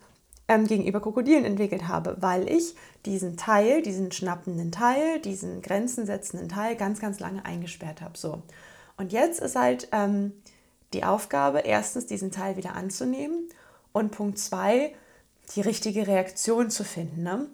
ähm, 0.48 0.66
gegenüber 0.68 1.02
Krokodilen 1.02 1.46
entwickelt 1.46 1.88
habe, 1.88 2.18
weil 2.20 2.50
ich 2.50 2.76
diesen 3.06 3.38
Teil, 3.38 3.82
diesen 3.82 4.12
schnappenden 4.12 4.72
Teil, 4.72 5.20
diesen 5.20 5.62
grenzensetzenden 5.62 6.50
Teil 6.50 6.76
ganz, 6.76 7.00
ganz 7.00 7.20
lange 7.20 7.46
eingesperrt 7.46 8.02
habe. 8.02 8.18
So. 8.18 8.42
Und 8.98 9.12
jetzt 9.12 9.40
ist 9.40 9.56
halt 9.56 9.90
ähm, 9.92 10.32
die 10.94 11.04
Aufgabe, 11.04 11.60
erstens 11.60 12.06
diesen 12.06 12.32
Teil 12.32 12.58
wieder 12.58 12.76
anzunehmen 12.76 13.50
und 13.92 14.12
Punkt 14.12 14.40
zwei, 14.40 14.94
die 15.56 15.62
richtige 15.62 16.08
Reaktion 16.08 16.70
zu 16.70 16.84
finden. 16.84 17.24
Ne? 17.24 17.48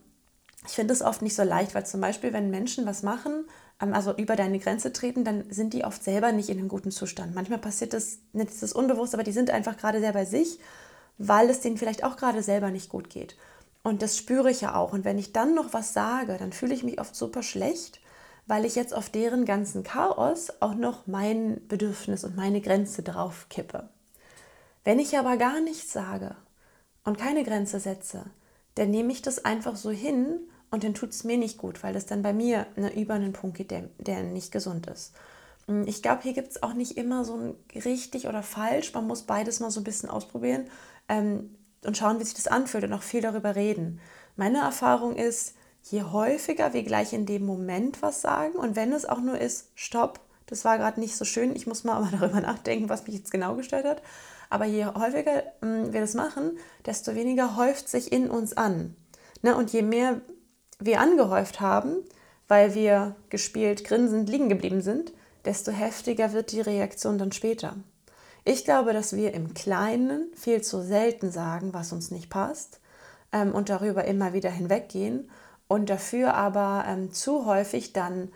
Ich 0.66 0.74
finde 0.74 0.94
es 0.94 1.02
oft 1.02 1.22
nicht 1.22 1.36
so 1.36 1.44
leicht, 1.44 1.76
weil 1.76 1.86
zum 1.86 2.02
Beispiel, 2.02 2.32
wenn 2.32 2.50
Menschen 2.50 2.86
was 2.86 3.04
machen, 3.04 3.46
ähm, 3.82 3.94
also 3.94 4.16
über 4.16 4.36
deine 4.36 4.60
Grenze 4.60 4.94
treten, 4.94 5.24
dann 5.24 5.46
sind 5.50 5.74
die 5.74 5.84
oft 5.84 6.04
selber 6.04 6.32
nicht 6.32 6.50
in 6.50 6.60
einem 6.60 6.70
guten 6.70 6.92
Zustand. 6.92 7.34
Manchmal 7.34 7.60
passiert 7.60 7.94
das, 7.94 8.20
das 8.34 8.62
ist 8.62 8.74
unbewusst, 8.74 9.14
aber 9.16 9.24
die 9.24 9.32
sind 9.32 9.50
einfach 9.50 9.78
gerade 9.78 10.00
sehr 10.00 10.14
bei 10.14 10.26
sich 10.26 10.60
weil 11.18 11.50
es 11.50 11.62
denen 11.62 11.78
vielleicht 11.78 12.04
auch 12.04 12.18
gerade 12.18 12.44
selber 12.44 12.72
nicht 12.72 12.90
gut 12.90 13.10
geht. 13.10 13.36
Und 13.84 14.02
das 14.02 14.18
spüre 14.18 14.50
ich 14.50 14.62
ja 14.62 14.76
auch. 14.76 14.94
Und 14.94 15.04
wenn 15.04 15.20
ich 15.20 15.34
dann 15.34 15.54
noch 15.54 15.74
was 15.74 15.94
sage, 15.94 16.38
dann 16.38 16.54
fühle 16.54 16.74
ich 16.74 16.84
mich 16.84 17.00
oft 17.00 17.16
super 17.16 17.44
schlecht, 17.44 18.00
weil 18.48 18.66
ich 18.66 18.76
jetzt 18.76 18.94
auf 18.94 19.10
deren 19.10 19.46
ganzen 19.46 19.84
Chaos 19.84 20.52
auch 20.62 20.74
noch 20.74 21.08
mein 21.08 21.62
Bedürfnis 21.68 22.24
und 22.24 22.36
meine 22.36 22.62
Grenze 22.62 23.04
drauf 23.04 23.48
kippe. 23.50 23.90
Wenn 24.84 25.00
ich 25.00 25.18
aber 25.18 25.38
gar 25.38 25.62
nichts 25.62 25.94
sage 25.94 26.36
und 27.04 27.18
keine 27.18 27.44
Grenze 27.44 27.80
setze, 27.80 28.26
dann 28.76 28.90
nehme 28.92 29.12
ich 29.12 29.22
das 29.22 29.46
einfach 29.46 29.76
so 29.76 29.92
hin 29.92 30.40
und 30.72 30.84
dann 30.84 30.94
tut 30.94 31.12
es 31.12 31.24
mir 31.24 31.38
nicht 31.38 31.58
gut, 31.58 31.84
weil 31.84 31.96
es 31.96 32.06
dann 32.06 32.22
bei 32.22 32.34
mir 32.34 32.66
ne, 32.76 32.94
über 33.00 33.14
einen 33.14 33.34
Punkt 33.34 33.58
geht, 33.58 33.72
der, 33.72 33.90
der 34.00 34.24
nicht 34.24 34.52
gesund 34.52 34.88
ist. 34.88 35.14
Hm, 35.68 35.88
ich 35.88 36.02
glaube, 36.02 36.24
hier 36.24 36.34
gibt 36.34 36.50
es 36.50 36.64
auch 36.64 36.74
nicht 36.74 36.98
immer 36.98 37.24
so 37.24 37.36
ein 37.36 37.56
richtig 37.86 38.28
oder 38.28 38.44
falsch. 38.44 38.94
Man 38.94 39.08
muss 39.08 39.24
beides 39.24 39.60
mal 39.60 39.72
so 39.72 39.80
ein 39.80 39.86
bisschen 39.86 40.10
ausprobieren 40.10 40.66
ähm, 41.10 41.56
und 41.86 41.98
schauen, 41.98 42.20
wie 42.20 42.24
sich 42.24 42.34
das 42.34 42.48
anfühlt 42.48 42.84
und 42.84 42.94
auch 42.94 43.04
viel 43.04 43.22
darüber 43.22 43.56
reden. 43.56 44.00
Meine 44.36 44.60
Erfahrung 44.60 45.16
ist, 45.16 45.56
je 45.84 46.04
häufiger 46.04 46.74
wir 46.74 46.84
gleich 46.84 47.14
in 47.14 47.26
dem 47.26 47.46
Moment 47.46 48.02
was 48.02 48.22
sagen 48.22 48.56
und 48.56 48.76
wenn 48.76 48.94
es 48.94 49.06
auch 49.06 49.20
nur 49.20 49.38
ist, 49.38 49.72
stopp, 49.76 50.20
das 50.48 50.66
war 50.66 50.78
gerade 50.78 51.00
nicht 51.00 51.16
so 51.16 51.26
schön, 51.26 51.56
ich 51.56 51.68
muss 51.68 51.84
mal 51.84 51.96
aber 51.96 52.10
darüber 52.18 52.42
nachdenken, 52.42 52.90
was 52.90 53.06
mich 53.06 53.16
jetzt 53.16 53.32
genau 53.32 53.56
gestört 53.56 53.86
hat. 53.86 54.02
Aber 54.50 54.66
je 54.66 54.86
häufiger 54.86 55.44
ähm, 55.62 55.94
wir 55.94 56.02
das 56.02 56.14
machen, 56.14 56.58
desto 56.86 57.16
weniger 57.16 57.58
häuft 57.58 57.90
sich 57.90 58.12
in 58.12 58.30
uns 58.30 58.56
an. 58.56 58.96
Ne? 59.42 59.56
Und 59.56 59.74
je 59.74 59.82
mehr 59.82 60.22
wir 60.80 61.00
angehäuft 61.00 61.60
haben, 61.60 61.98
weil 62.48 62.76
wir 62.76 63.16
gespielt 63.30 63.84
grinsend 63.84 64.30
liegen 64.30 64.50
geblieben 64.50 64.82
sind, 64.82 65.14
desto 65.46 65.72
heftiger 65.72 66.34
wird 66.34 66.52
die 66.52 66.62
Reaktion 66.62 67.18
dann 67.18 67.32
später. 67.32 67.76
Ich 68.46 68.66
glaube, 68.66 68.94
dass 68.94 69.16
wir 69.16 69.34
im 69.34 69.54
Kleinen 69.54 70.28
viel 70.36 70.62
zu 70.62 70.82
selten 70.82 71.32
sagen, 71.32 71.74
was 71.74 71.94
uns 71.94 72.12
nicht 72.12 72.30
passt 72.30 72.82
ähm, 73.32 73.54
und 73.54 73.70
darüber 73.70 74.06
immer 74.06 74.34
wieder 74.34 74.50
hinweggehen 74.50 75.30
und 75.68 75.90
dafür 75.90 76.34
aber 76.34 76.86
ähm, 76.88 77.14
zu 77.14 77.46
häufig 77.46 77.94
dann 77.94 78.30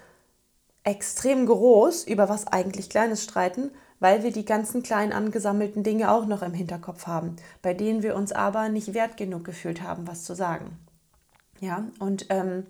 extrem 0.84 1.46
groß 1.46 2.06
über 2.06 2.30
was 2.30 2.48
eigentlich 2.48 2.89
Kleines 2.89 3.24
streiten, 3.24 3.72
weil 4.00 4.24
wir 4.24 4.32
die 4.32 4.46
ganzen 4.46 4.84
kleinen 4.84 5.12
angesammelten 5.12 5.84
Dinge 5.84 6.12
auch 6.12 6.26
noch 6.26 6.41
im 6.41 6.54
Hinterkopf 6.54 7.08
haben, 7.08 7.36
bei 7.62 7.74
denen 7.74 8.04
wir 8.04 8.15
uns 8.15 8.32
aber 8.32 8.70
nicht 8.70 8.93
wert 8.93 9.17
genug 9.17 9.43
gefühlt 9.43 9.82
haben, 9.82 10.08
was 10.08 10.24
zu 10.24 10.36
sagen. 10.36 10.80
Ja, 11.60 11.86
und 12.00 12.28
ähm, 12.30 12.65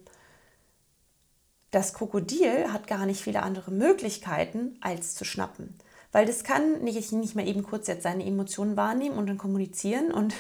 das 1.70 1.94
Krokodil 1.94 2.72
hat 2.72 2.88
gar 2.88 3.06
nicht 3.06 3.22
viele 3.22 3.44
andere 3.44 3.72
Möglichkeiten, 3.72 4.78
als 4.82 5.14
zu 5.14 5.26
schnappen. 5.26 5.78
Weil 6.18 6.26
das 6.26 6.44
kann 6.44 6.84
nicht, 6.84 7.12
nicht 7.12 7.36
mehr 7.36 7.46
eben 7.46 7.62
kurz 7.62 7.86
jetzt 7.86 8.02
seine 8.02 8.26
Emotionen 8.26 8.76
wahrnehmen 8.76 9.20
und 9.20 9.28
dann 9.28 9.38
kommunizieren. 9.38 10.12
Und 10.12 10.34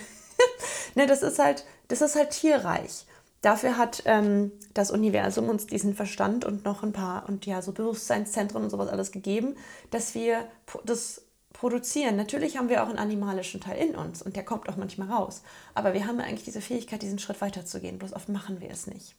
ne, 0.95 1.05
das 1.05 1.21
ist 1.21 1.37
halt, 1.37 1.65
das 1.87 2.01
ist 2.01 2.15
halt 2.15 2.31
tierreich. 2.31 3.05
Dafür 3.43 3.77
hat 3.77 4.01
ähm, 4.05 4.51
das 4.73 4.89
Universum 4.89 5.49
uns 5.49 5.67
diesen 5.67 5.93
Verstand 5.93 6.45
und 6.45 6.65
noch 6.65 6.81
ein 6.81 6.93
paar 6.93 7.29
und 7.29 7.45
ja, 7.45 7.61
so 7.61 7.73
Bewusstseinszentren 7.73 8.63
und 8.63 8.71
sowas 8.71 8.89
alles 8.89 9.11
gegeben, 9.11 9.55
dass 9.91 10.15
wir 10.15 10.47
das 10.83 11.21
produzieren. 11.53 12.15
Natürlich 12.15 12.57
haben 12.57 12.69
wir 12.69 12.81
auch 12.81 12.89
einen 12.89 12.97
animalischen 12.97 13.61
Teil 13.61 13.77
in 13.77 13.95
uns 13.95 14.23
und 14.23 14.35
der 14.35 14.45
kommt 14.45 14.69
auch 14.69 14.77
manchmal 14.77 15.11
raus. 15.11 15.43
Aber 15.75 15.93
wir 15.93 16.07
haben 16.07 16.19
eigentlich 16.19 16.45
diese 16.45 16.61
Fähigkeit, 16.61 17.03
diesen 17.03 17.19
Schritt 17.19 17.39
weiterzugehen. 17.39 17.99
Bloß 17.99 18.13
oft 18.13 18.29
machen 18.29 18.61
wir 18.61 18.71
es 18.71 18.87
nicht. 18.87 19.15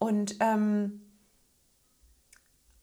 Und 0.00 0.38
ähm, 0.40 1.07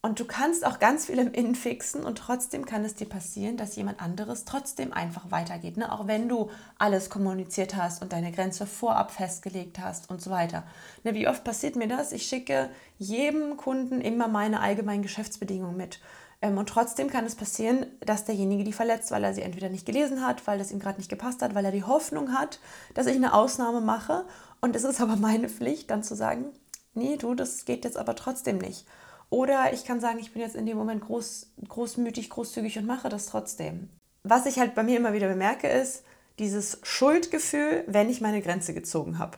und 0.06 0.20
du 0.20 0.26
kannst 0.26 0.68
auch 0.68 0.78
ganz 0.78 1.08
viel 1.08 1.18
im 1.18 1.34
Innen 1.34 1.56
fixen 1.56 2.04
und 2.04 2.20
trotzdem 2.20 2.68
kann 2.68 2.86
es 2.86 2.94
dir 2.94 3.10
passieren, 3.10 3.58
dass 3.58 3.76
jemand 3.76 4.00
anderes 4.00 4.46
trotzdem 4.46 4.94
einfach 4.94 5.32
weitergeht. 5.32 5.78
Ne? 5.78 5.92
Auch 5.92 6.06
wenn 6.06 6.30
du 6.30 6.52
alles 6.78 7.10
kommuniziert 7.10 7.76
hast 7.76 8.04
und 8.04 8.14
deine 8.14 8.32
Grenze 8.32 8.68
vorab 8.68 9.10
festgelegt 9.10 9.80
hast 9.80 10.12
und 10.12 10.22
so 10.22 10.30
weiter. 10.30 10.62
Ne, 11.04 11.16
wie 11.16 11.28
oft 11.28 11.44
passiert 11.44 11.76
mir 11.76 11.88
das? 11.88 12.12
Ich 12.12 12.28
schicke 12.28 12.70
jedem 13.00 13.58
Kunden 13.58 14.00
immer 14.00 14.28
meine 14.28 14.60
allgemeinen 14.60 15.02
Geschäftsbedingungen 15.02 15.76
mit. 15.76 16.00
Ähm, 16.40 16.60
und 16.60 16.70
trotzdem 16.70 17.10
kann 17.10 17.26
es 17.26 17.34
passieren, 17.34 17.88
dass 18.02 18.26
derjenige 18.26 18.64
die 18.64 18.74
verletzt, 18.74 19.10
weil 19.10 19.24
er 19.24 19.34
sie 19.34 19.42
entweder 19.42 19.70
nicht 19.70 19.88
gelesen 19.88 20.24
hat, 20.24 20.46
weil 20.46 20.62
es 20.62 20.72
ihm 20.72 20.78
gerade 20.78 21.00
nicht 21.00 21.10
gepasst 21.10 21.42
hat, 21.42 21.56
weil 21.56 21.66
er 21.66 21.72
die 21.72 21.84
Hoffnung 21.84 22.32
hat, 22.32 22.60
dass 22.94 23.08
ich 23.08 23.16
eine 23.16 23.34
Ausnahme 23.34 23.82
mache. 23.82 24.24
Und 24.62 24.76
es 24.76 24.84
ist 24.84 25.02
aber 25.02 25.16
meine 25.16 25.50
Pflicht, 25.50 25.90
dann 25.90 26.04
zu 26.04 26.14
sagen, 26.14 26.46
nee, 26.94 27.18
du, 27.18 27.34
das 27.34 27.66
geht 27.66 27.86
jetzt 27.86 27.98
aber 27.98 28.16
trotzdem 28.16 28.60
nicht. 28.60 28.86
Oder 29.30 29.74
ich 29.74 29.86
kann 29.86 30.00
sagen, 30.00 30.20
ich 30.20 30.34
bin 30.34 30.42
jetzt 30.42 30.56
in 30.56 30.66
dem 30.66 30.78
Moment 30.78 31.06
groß, 31.06 31.52
großmütig, 31.68 32.30
großzügig 32.30 32.78
und 32.78 32.86
mache 32.86 33.10
das 33.10 33.26
trotzdem. 33.26 33.90
Was 34.24 34.46
ich 34.46 34.60
halt 34.60 34.76
bei 34.76 34.84
mir 34.84 34.98
immer 34.98 35.14
wieder 35.14 35.28
bemerke, 35.28 35.68
ist 35.68 36.04
dieses 36.40 36.80
Schuldgefühl, 36.84 37.84
wenn 37.88 38.10
ich 38.10 38.22
meine 38.22 38.42
Grenze 38.42 38.74
gezogen 38.74 39.20
habe. 39.20 39.38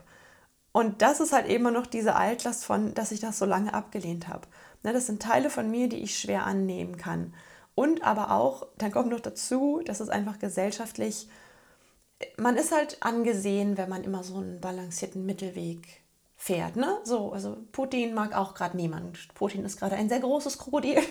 Und 0.71 1.01
das 1.01 1.19
ist 1.19 1.33
halt 1.33 1.49
immer 1.49 1.71
noch 1.71 1.87
diese 1.87 2.15
Altlast 2.15 2.65
von, 2.65 2.93
dass 2.93 3.11
ich 3.11 3.19
das 3.19 3.39
so 3.39 3.45
lange 3.45 3.73
abgelehnt 3.73 4.27
habe. 4.27 4.47
Ne, 4.83 4.93
das 4.93 5.07
sind 5.07 5.21
Teile 5.21 5.49
von 5.49 5.71
mir, 5.71 5.89
die 5.89 5.97
ich 6.03 6.19
schwer 6.19 6.45
annehmen 6.45 6.97
kann. 6.97 7.33
Und 7.75 8.03
aber 8.03 8.31
auch, 8.31 8.67
dann 8.77 8.91
kommt 8.91 9.09
noch 9.09 9.19
dazu, 9.19 9.81
dass 9.85 9.99
es 9.99 10.09
einfach 10.09 10.39
gesellschaftlich, 10.39 11.27
man 12.37 12.57
ist 12.57 12.71
halt 12.71 12.97
angesehen, 13.01 13.77
wenn 13.77 13.89
man 13.89 14.03
immer 14.03 14.23
so 14.23 14.37
einen 14.37 14.59
balancierten 14.59 15.25
Mittelweg 15.25 16.01
fährt. 16.37 16.75
Ne? 16.75 16.99
So, 17.03 17.33
also 17.33 17.57
Putin 17.71 18.13
mag 18.13 18.35
auch 18.35 18.53
gerade 18.53 18.77
niemand. 18.77 19.33
Putin 19.33 19.65
ist 19.65 19.79
gerade 19.79 19.95
ein 19.95 20.07
sehr 20.07 20.19
großes 20.19 20.57
Krokodil, 20.59 21.01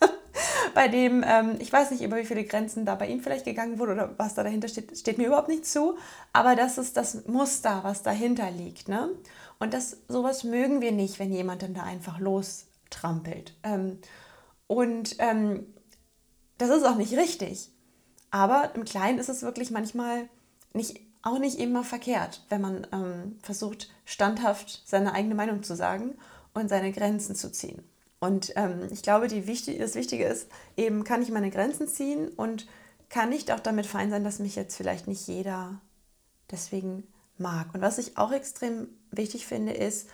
bei 0.74 0.88
dem, 0.88 1.24
ähm, 1.26 1.56
ich 1.60 1.72
weiß 1.72 1.92
nicht, 1.92 2.02
über 2.02 2.16
wie 2.16 2.24
viele 2.24 2.44
Grenzen 2.44 2.84
da 2.84 2.96
bei 2.96 3.06
ihm 3.06 3.20
vielleicht 3.20 3.44
gegangen 3.44 3.78
wurde 3.78 3.92
oder 3.92 4.14
was 4.18 4.34
da 4.34 4.42
dahinter 4.42 4.68
steht, 4.68 4.98
steht 4.98 5.18
mir 5.18 5.28
überhaupt 5.28 5.48
nicht 5.48 5.64
zu. 5.64 5.96
Aber 6.32 6.56
das 6.56 6.78
ist 6.78 6.96
das 6.96 7.26
Muster, 7.26 7.80
was 7.84 8.02
dahinter 8.02 8.50
liegt. 8.50 8.88
Ne? 8.88 9.10
Und 9.58 9.72
das, 9.72 9.98
sowas 10.08 10.44
mögen 10.44 10.80
wir 10.80 10.92
nicht, 10.92 11.18
wenn 11.18 11.32
jemand 11.32 11.62
dann 11.62 11.74
da 11.74 11.84
einfach 11.84 12.18
lostrampelt. 12.18 13.54
Ähm, 13.62 13.98
und 14.66 15.16
ähm, 15.20 15.66
das 16.58 16.70
ist 16.70 16.84
auch 16.84 16.96
nicht 16.96 17.16
richtig. 17.16 17.70
Aber 18.30 18.74
im 18.74 18.84
Kleinen 18.84 19.18
ist 19.18 19.28
es 19.28 19.42
wirklich 19.42 19.70
manchmal 19.70 20.28
nicht 20.72 21.00
auch 21.22 21.38
nicht 21.38 21.58
immer 21.58 21.84
verkehrt, 21.84 22.44
wenn 22.48 22.60
man 22.60 22.86
ähm, 22.92 23.38
versucht, 23.42 23.90
standhaft 24.04 24.82
seine 24.86 25.14
eigene 25.14 25.34
Meinung 25.34 25.62
zu 25.62 25.76
sagen 25.76 26.16
und 26.52 26.68
seine 26.68 26.92
Grenzen 26.92 27.34
zu 27.34 27.52
ziehen. 27.52 27.82
Und 28.20 28.52
ähm, 28.56 28.88
ich 28.90 29.02
glaube, 29.02 29.30
wichtig, 29.30 29.78
das 29.78 29.94
Wichtige 29.94 30.24
ist, 30.26 30.48
eben 30.76 31.04
kann 31.04 31.22
ich 31.22 31.30
meine 31.30 31.50
Grenzen 31.50 31.88
ziehen 31.88 32.28
und 32.28 32.66
kann 33.08 33.30
nicht 33.30 33.50
auch 33.50 33.60
damit 33.60 33.86
fein 33.86 34.10
sein, 34.10 34.24
dass 34.24 34.38
mich 34.38 34.56
jetzt 34.56 34.76
vielleicht 34.76 35.08
nicht 35.08 35.26
jeder 35.26 35.80
deswegen 36.50 37.04
mag. 37.36 37.74
Und 37.74 37.80
was 37.80 37.98
ich 37.98 38.16
auch 38.16 38.32
extrem 38.32 38.88
wichtig 39.10 39.46
finde, 39.46 39.72
ist, 39.72 40.08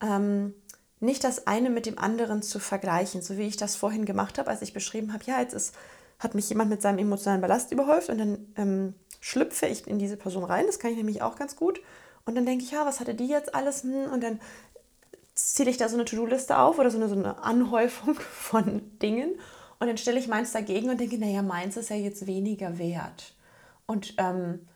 ähm, 0.00 0.54
nicht 1.00 1.24
das 1.24 1.46
eine 1.46 1.70
mit 1.70 1.86
dem 1.86 1.98
anderen 1.98 2.42
zu 2.42 2.58
vergleichen, 2.58 3.22
so 3.22 3.36
wie 3.36 3.46
ich 3.46 3.56
das 3.56 3.76
vorhin 3.76 4.04
gemacht 4.04 4.38
habe, 4.38 4.50
als 4.50 4.62
ich 4.62 4.72
beschrieben 4.72 5.12
habe, 5.12 5.24
ja, 5.24 5.40
jetzt 5.40 5.54
ist, 5.54 5.74
hat 6.18 6.34
mich 6.34 6.48
jemand 6.48 6.70
mit 6.70 6.82
seinem 6.82 6.98
emotionalen 6.98 7.40
Ballast 7.42 7.72
überhäuft 7.72 8.08
und 8.08 8.18
dann 8.18 8.46
ähm, 8.56 8.94
schlüpfe 9.20 9.66
ich 9.66 9.86
in 9.86 9.98
diese 9.98 10.16
Person 10.16 10.44
rein. 10.44 10.66
Das 10.66 10.78
kann 10.78 10.90
ich 10.90 10.96
nämlich 10.96 11.22
auch 11.22 11.36
ganz 11.36 11.56
gut. 11.56 11.80
Und 12.24 12.34
dann 12.34 12.46
denke 12.46 12.64
ich, 12.64 12.72
ja, 12.72 12.84
was 12.84 13.00
hatte 13.00 13.14
die 13.14 13.28
jetzt 13.28 13.54
alles? 13.54 13.82
Hm, 13.82 14.12
und 14.12 14.22
dann 14.22 14.40
zähle 15.34 15.70
ich 15.70 15.76
da 15.76 15.88
so 15.88 15.96
eine 15.96 16.04
To-Do-Liste 16.04 16.58
auf 16.58 16.78
oder 16.78 16.90
so 16.90 16.96
eine, 16.96 17.08
so 17.08 17.14
eine 17.14 17.42
Anhäufung 17.42 18.14
von 18.32 18.82
Dingen. 19.00 19.30
Und 19.78 19.86
dann 19.88 19.98
stelle 19.98 20.18
ich 20.18 20.28
meins 20.28 20.52
dagegen 20.52 20.90
und 20.90 20.98
denke, 20.98 21.18
naja, 21.18 21.42
meins 21.42 21.76
ist 21.76 21.90
ja 21.90 21.96
jetzt 21.96 22.26
weniger 22.26 22.78
wert. 22.78 23.34
Und 23.86 24.14
ähm, 24.16 24.66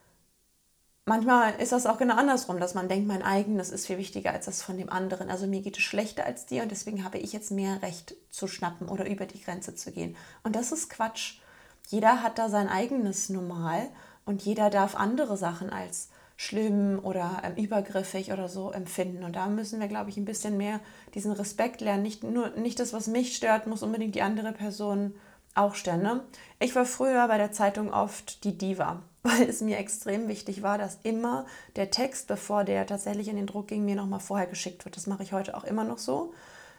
manchmal 1.06 1.54
ist 1.58 1.72
das 1.72 1.86
auch 1.86 1.98
genau 1.98 2.14
andersrum, 2.14 2.60
dass 2.60 2.74
man 2.74 2.88
denkt, 2.88 3.08
mein 3.08 3.22
eigenes 3.22 3.70
ist 3.70 3.86
viel 3.86 3.98
wichtiger 3.98 4.32
als 4.32 4.44
das 4.44 4.62
von 4.62 4.76
dem 4.76 4.90
anderen. 4.90 5.30
Also 5.30 5.46
mir 5.46 5.62
geht 5.62 5.78
es 5.78 5.82
schlechter 5.82 6.26
als 6.26 6.46
dir 6.46 6.62
und 6.62 6.70
deswegen 6.70 7.02
habe 7.02 7.18
ich 7.18 7.32
jetzt 7.32 7.50
mehr 7.50 7.82
Recht 7.82 8.14
zu 8.30 8.46
schnappen 8.46 8.88
oder 8.88 9.08
über 9.08 9.26
die 9.26 9.42
Grenze 9.42 9.74
zu 9.74 9.90
gehen. 9.90 10.16
Und 10.44 10.54
das 10.54 10.70
ist 10.70 10.90
Quatsch. 10.90 11.40
Jeder 11.88 12.22
hat 12.22 12.38
da 12.38 12.48
sein 12.50 12.68
eigenes 12.68 13.30
Normal 13.30 13.88
und 14.24 14.42
jeder 14.42 14.70
darf 14.70 14.94
andere 14.94 15.36
Sachen 15.36 15.70
als 15.70 16.08
schlimm 16.36 17.00
oder 17.02 17.42
ähm, 17.44 17.62
übergriffig 17.62 18.32
oder 18.32 18.48
so 18.48 18.72
empfinden. 18.72 19.24
Und 19.24 19.36
da 19.36 19.46
müssen 19.48 19.78
wir, 19.78 19.88
glaube 19.88 20.08
ich, 20.08 20.16
ein 20.16 20.24
bisschen 20.24 20.56
mehr 20.56 20.80
diesen 21.14 21.32
Respekt 21.32 21.82
lernen. 21.82 22.02
Nicht 22.02 22.24
nur 22.24 22.48
nicht 22.56 22.80
das, 22.80 22.94
was 22.94 23.08
mich 23.08 23.36
stört, 23.36 23.66
muss 23.66 23.82
unbedingt 23.82 24.14
die 24.14 24.22
andere 24.22 24.52
Person 24.52 25.14
auch 25.54 25.74
stören. 25.74 26.02
Ne? 26.02 26.22
Ich 26.58 26.74
war 26.74 26.86
früher 26.86 27.28
bei 27.28 27.36
der 27.36 27.52
Zeitung 27.52 27.92
oft 27.92 28.42
die 28.44 28.56
Diva, 28.56 29.02
weil 29.22 29.42
es 29.42 29.60
mir 29.60 29.76
extrem 29.76 30.28
wichtig 30.28 30.62
war, 30.62 30.78
dass 30.78 30.98
immer 31.02 31.44
der 31.76 31.90
Text, 31.90 32.26
bevor 32.26 32.64
der 32.64 32.86
tatsächlich 32.86 33.28
in 33.28 33.36
den 33.36 33.46
Druck 33.46 33.68
ging, 33.68 33.84
mir 33.84 33.96
nochmal 33.96 34.20
vorher 34.20 34.46
geschickt 34.46 34.86
wird. 34.86 34.96
Das 34.96 35.06
mache 35.06 35.22
ich 35.22 35.34
heute 35.34 35.54
auch 35.54 35.64
immer 35.64 35.84
noch 35.84 35.98
so, 35.98 36.32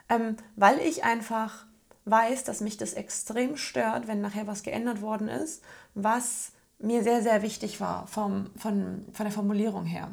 ähm, 0.09 0.37
weil 0.55 0.79
ich 0.79 1.03
einfach 1.03 1.67
weiß, 2.05 2.45
dass 2.45 2.61
mich 2.61 2.77
das 2.77 2.93
extrem 2.93 3.57
stört, 3.57 4.07
wenn 4.07 4.21
nachher 4.21 4.47
was 4.47 4.63
geändert 4.63 5.01
worden 5.01 5.27
ist, 5.27 5.63
was 5.93 6.53
mir 6.81 7.03
sehr, 7.03 7.21
sehr 7.21 7.41
wichtig 7.41 7.79
war 7.81 8.07
vom, 8.07 8.49
von, 8.57 9.05
von 9.13 9.25
der 9.25 9.33
Formulierung 9.33 9.85
her. 9.85 10.09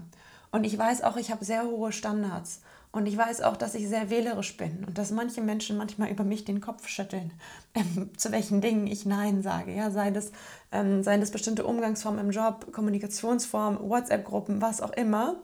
Und 0.51 0.65
ich 0.65 0.77
weiß 0.79 1.03
auch, 1.03 1.17
ich 1.17 1.31
habe 1.31 1.45
sehr 1.45 1.65
hohe 1.65 1.93
Standards. 1.93 2.61
Und 2.91 3.07
ich 3.07 3.19
weiß 3.19 3.43
auch, 3.43 3.57
dass 3.57 3.75
ich 3.75 3.87
sehr 3.87 4.09
wählerisch 4.09 4.57
bin 4.57 4.83
und 4.87 4.97
dass 4.97 5.11
manche 5.11 5.43
Menschen 5.43 5.77
manchmal 5.77 6.11
über 6.11 6.25
mich 6.25 6.47
den 6.47 6.63
Kopf 6.63 6.89
schütteln, 6.89 7.33
ähm, 7.75 8.11
zu 8.17 8.33
welchen 8.33 8.61
Dingen 8.61 8.87
ich 8.87 9.05
Nein 9.05 9.43
sage. 9.43 9.75
Ja, 9.75 9.91
sei 9.91 10.11
das, 10.11 10.33
ähm, 10.73 11.03
seien 11.03 11.21
das 11.21 11.31
bestimmte 11.31 11.67
Umgangsformen 11.67 12.21
im 12.21 12.31
Job, 12.31 12.73
Kommunikationsformen, 12.73 13.89
WhatsApp-Gruppen, 13.89 14.63
was 14.63 14.81
auch 14.81 14.93
immer. 14.93 15.37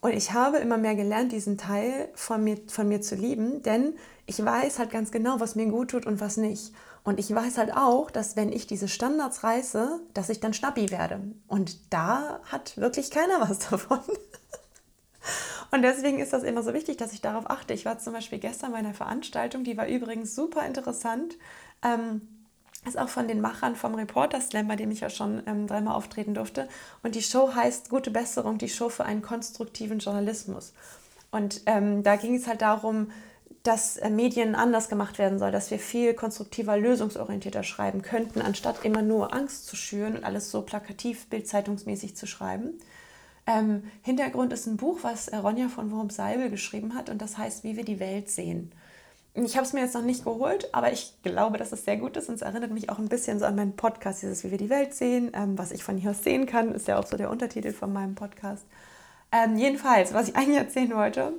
Und 0.00 0.12
ich 0.12 0.32
habe 0.32 0.58
immer 0.58 0.78
mehr 0.78 0.94
gelernt, 0.94 1.32
diesen 1.32 1.58
Teil 1.58 2.08
von 2.14 2.42
mir, 2.42 2.58
von 2.68 2.88
mir 2.88 3.00
zu 3.00 3.14
lieben, 3.14 3.62
denn 3.62 3.94
ich 4.26 4.42
weiß 4.42 4.78
halt 4.78 4.90
ganz 4.90 5.10
genau, 5.10 5.38
was 5.40 5.54
mir 5.54 5.66
gut 5.66 5.90
tut 5.90 6.06
und 6.06 6.20
was 6.20 6.36
nicht. 6.36 6.72
Und 7.06 7.20
ich 7.20 7.32
weiß 7.32 7.56
halt 7.56 7.72
auch, 7.72 8.10
dass 8.10 8.34
wenn 8.34 8.50
ich 8.50 8.66
diese 8.66 8.88
Standards 8.88 9.44
reiße, 9.44 10.00
dass 10.12 10.28
ich 10.28 10.40
dann 10.40 10.52
Schnappi 10.52 10.90
werde. 10.90 11.20
Und 11.46 11.92
da 11.92 12.40
hat 12.50 12.76
wirklich 12.76 13.12
keiner 13.12 13.40
was 13.48 13.60
davon. 13.60 14.00
Und 15.70 15.82
deswegen 15.82 16.18
ist 16.18 16.32
das 16.32 16.42
immer 16.42 16.64
so 16.64 16.74
wichtig, 16.74 16.96
dass 16.96 17.12
ich 17.12 17.20
darauf 17.20 17.48
achte. 17.48 17.74
Ich 17.74 17.84
war 17.84 18.00
zum 18.00 18.12
Beispiel 18.12 18.40
gestern 18.40 18.72
bei 18.72 18.78
einer 18.78 18.92
Veranstaltung, 18.92 19.62
die 19.62 19.76
war 19.76 19.86
übrigens 19.86 20.34
super 20.34 20.66
interessant. 20.66 21.36
Ähm, 21.80 22.22
ist 22.84 22.98
auch 22.98 23.08
von 23.08 23.28
den 23.28 23.40
Machern 23.40 23.76
vom 23.76 23.94
Reporter 23.94 24.40
Slam, 24.40 24.66
bei 24.66 24.74
dem 24.74 24.90
ich 24.90 24.98
ja 24.98 25.08
schon 25.08 25.44
ähm, 25.46 25.68
dreimal 25.68 25.94
auftreten 25.94 26.34
durfte. 26.34 26.68
Und 27.04 27.14
die 27.14 27.22
Show 27.22 27.54
heißt 27.54 27.88
Gute 27.88 28.10
Besserung, 28.10 28.58
die 28.58 28.68
Show 28.68 28.88
für 28.88 29.04
einen 29.04 29.22
konstruktiven 29.22 30.00
Journalismus. 30.00 30.72
Und 31.30 31.60
ähm, 31.66 32.02
da 32.02 32.16
ging 32.16 32.34
es 32.34 32.48
halt 32.48 32.62
darum, 32.62 33.12
dass 33.66 33.96
äh, 33.96 34.10
Medien 34.10 34.54
anders 34.54 34.88
gemacht 34.88 35.18
werden 35.18 35.38
soll, 35.38 35.50
dass 35.50 35.70
wir 35.70 35.78
viel 35.78 36.14
konstruktiver, 36.14 36.76
lösungsorientierter 36.76 37.62
schreiben 37.62 38.02
könnten, 38.02 38.40
anstatt 38.40 38.84
immer 38.84 39.02
nur 39.02 39.34
Angst 39.34 39.66
zu 39.66 39.76
schüren 39.76 40.16
und 40.16 40.24
alles 40.24 40.50
so 40.50 40.62
plakativ, 40.62 41.26
bildzeitungsmäßig 41.26 42.16
zu 42.16 42.26
schreiben. 42.26 42.74
Ähm, 43.46 43.84
Hintergrund 44.02 44.52
ist 44.52 44.66
ein 44.66 44.76
Buch, 44.76 45.00
was 45.02 45.28
äh, 45.28 45.36
Ronja 45.36 45.68
von 45.68 45.90
Wurm-Seibel 45.90 46.50
geschrieben 46.50 46.94
hat 46.94 47.10
und 47.10 47.20
das 47.22 47.38
heißt, 47.38 47.64
wie 47.64 47.76
wir 47.76 47.84
die 47.84 48.00
Welt 48.00 48.30
sehen. 48.30 48.72
Ich 49.34 49.56
habe 49.56 49.66
es 49.66 49.72
mir 49.72 49.80
jetzt 49.80 49.94
noch 49.94 50.02
nicht 50.02 50.24
geholt, 50.24 50.72
aber 50.72 50.92
ich 50.92 51.14
glaube, 51.22 51.58
dass 51.58 51.70
es 51.70 51.84
sehr 51.84 51.98
gut 51.98 52.16
ist 52.16 52.28
und 52.28 52.36
es 52.36 52.42
erinnert 52.42 52.70
mich 52.70 52.88
auch 52.88 52.98
ein 52.98 53.08
bisschen 53.08 53.38
so 53.38 53.44
an 53.44 53.54
meinen 53.54 53.76
Podcast, 53.76 54.22
dieses 54.22 54.42
Wie 54.44 54.50
wir 54.50 54.58
die 54.58 54.70
Welt 54.70 54.94
sehen, 54.94 55.30
ähm, 55.34 55.58
was 55.58 55.72
ich 55.72 55.84
von 55.84 55.98
hier 55.98 56.12
aus 56.12 56.24
sehen 56.24 56.46
kann, 56.46 56.72
ist 56.72 56.88
ja 56.88 56.98
auch 56.98 57.06
so 57.06 57.16
der 57.16 57.30
Untertitel 57.30 57.72
von 57.72 57.92
meinem 57.92 58.14
Podcast. 58.14 58.64
Ähm, 59.32 59.56
jedenfalls, 59.56 60.14
was 60.14 60.28
ich 60.28 60.36
eigentlich 60.36 60.58
erzählen 60.58 60.94
wollte, 60.94 61.32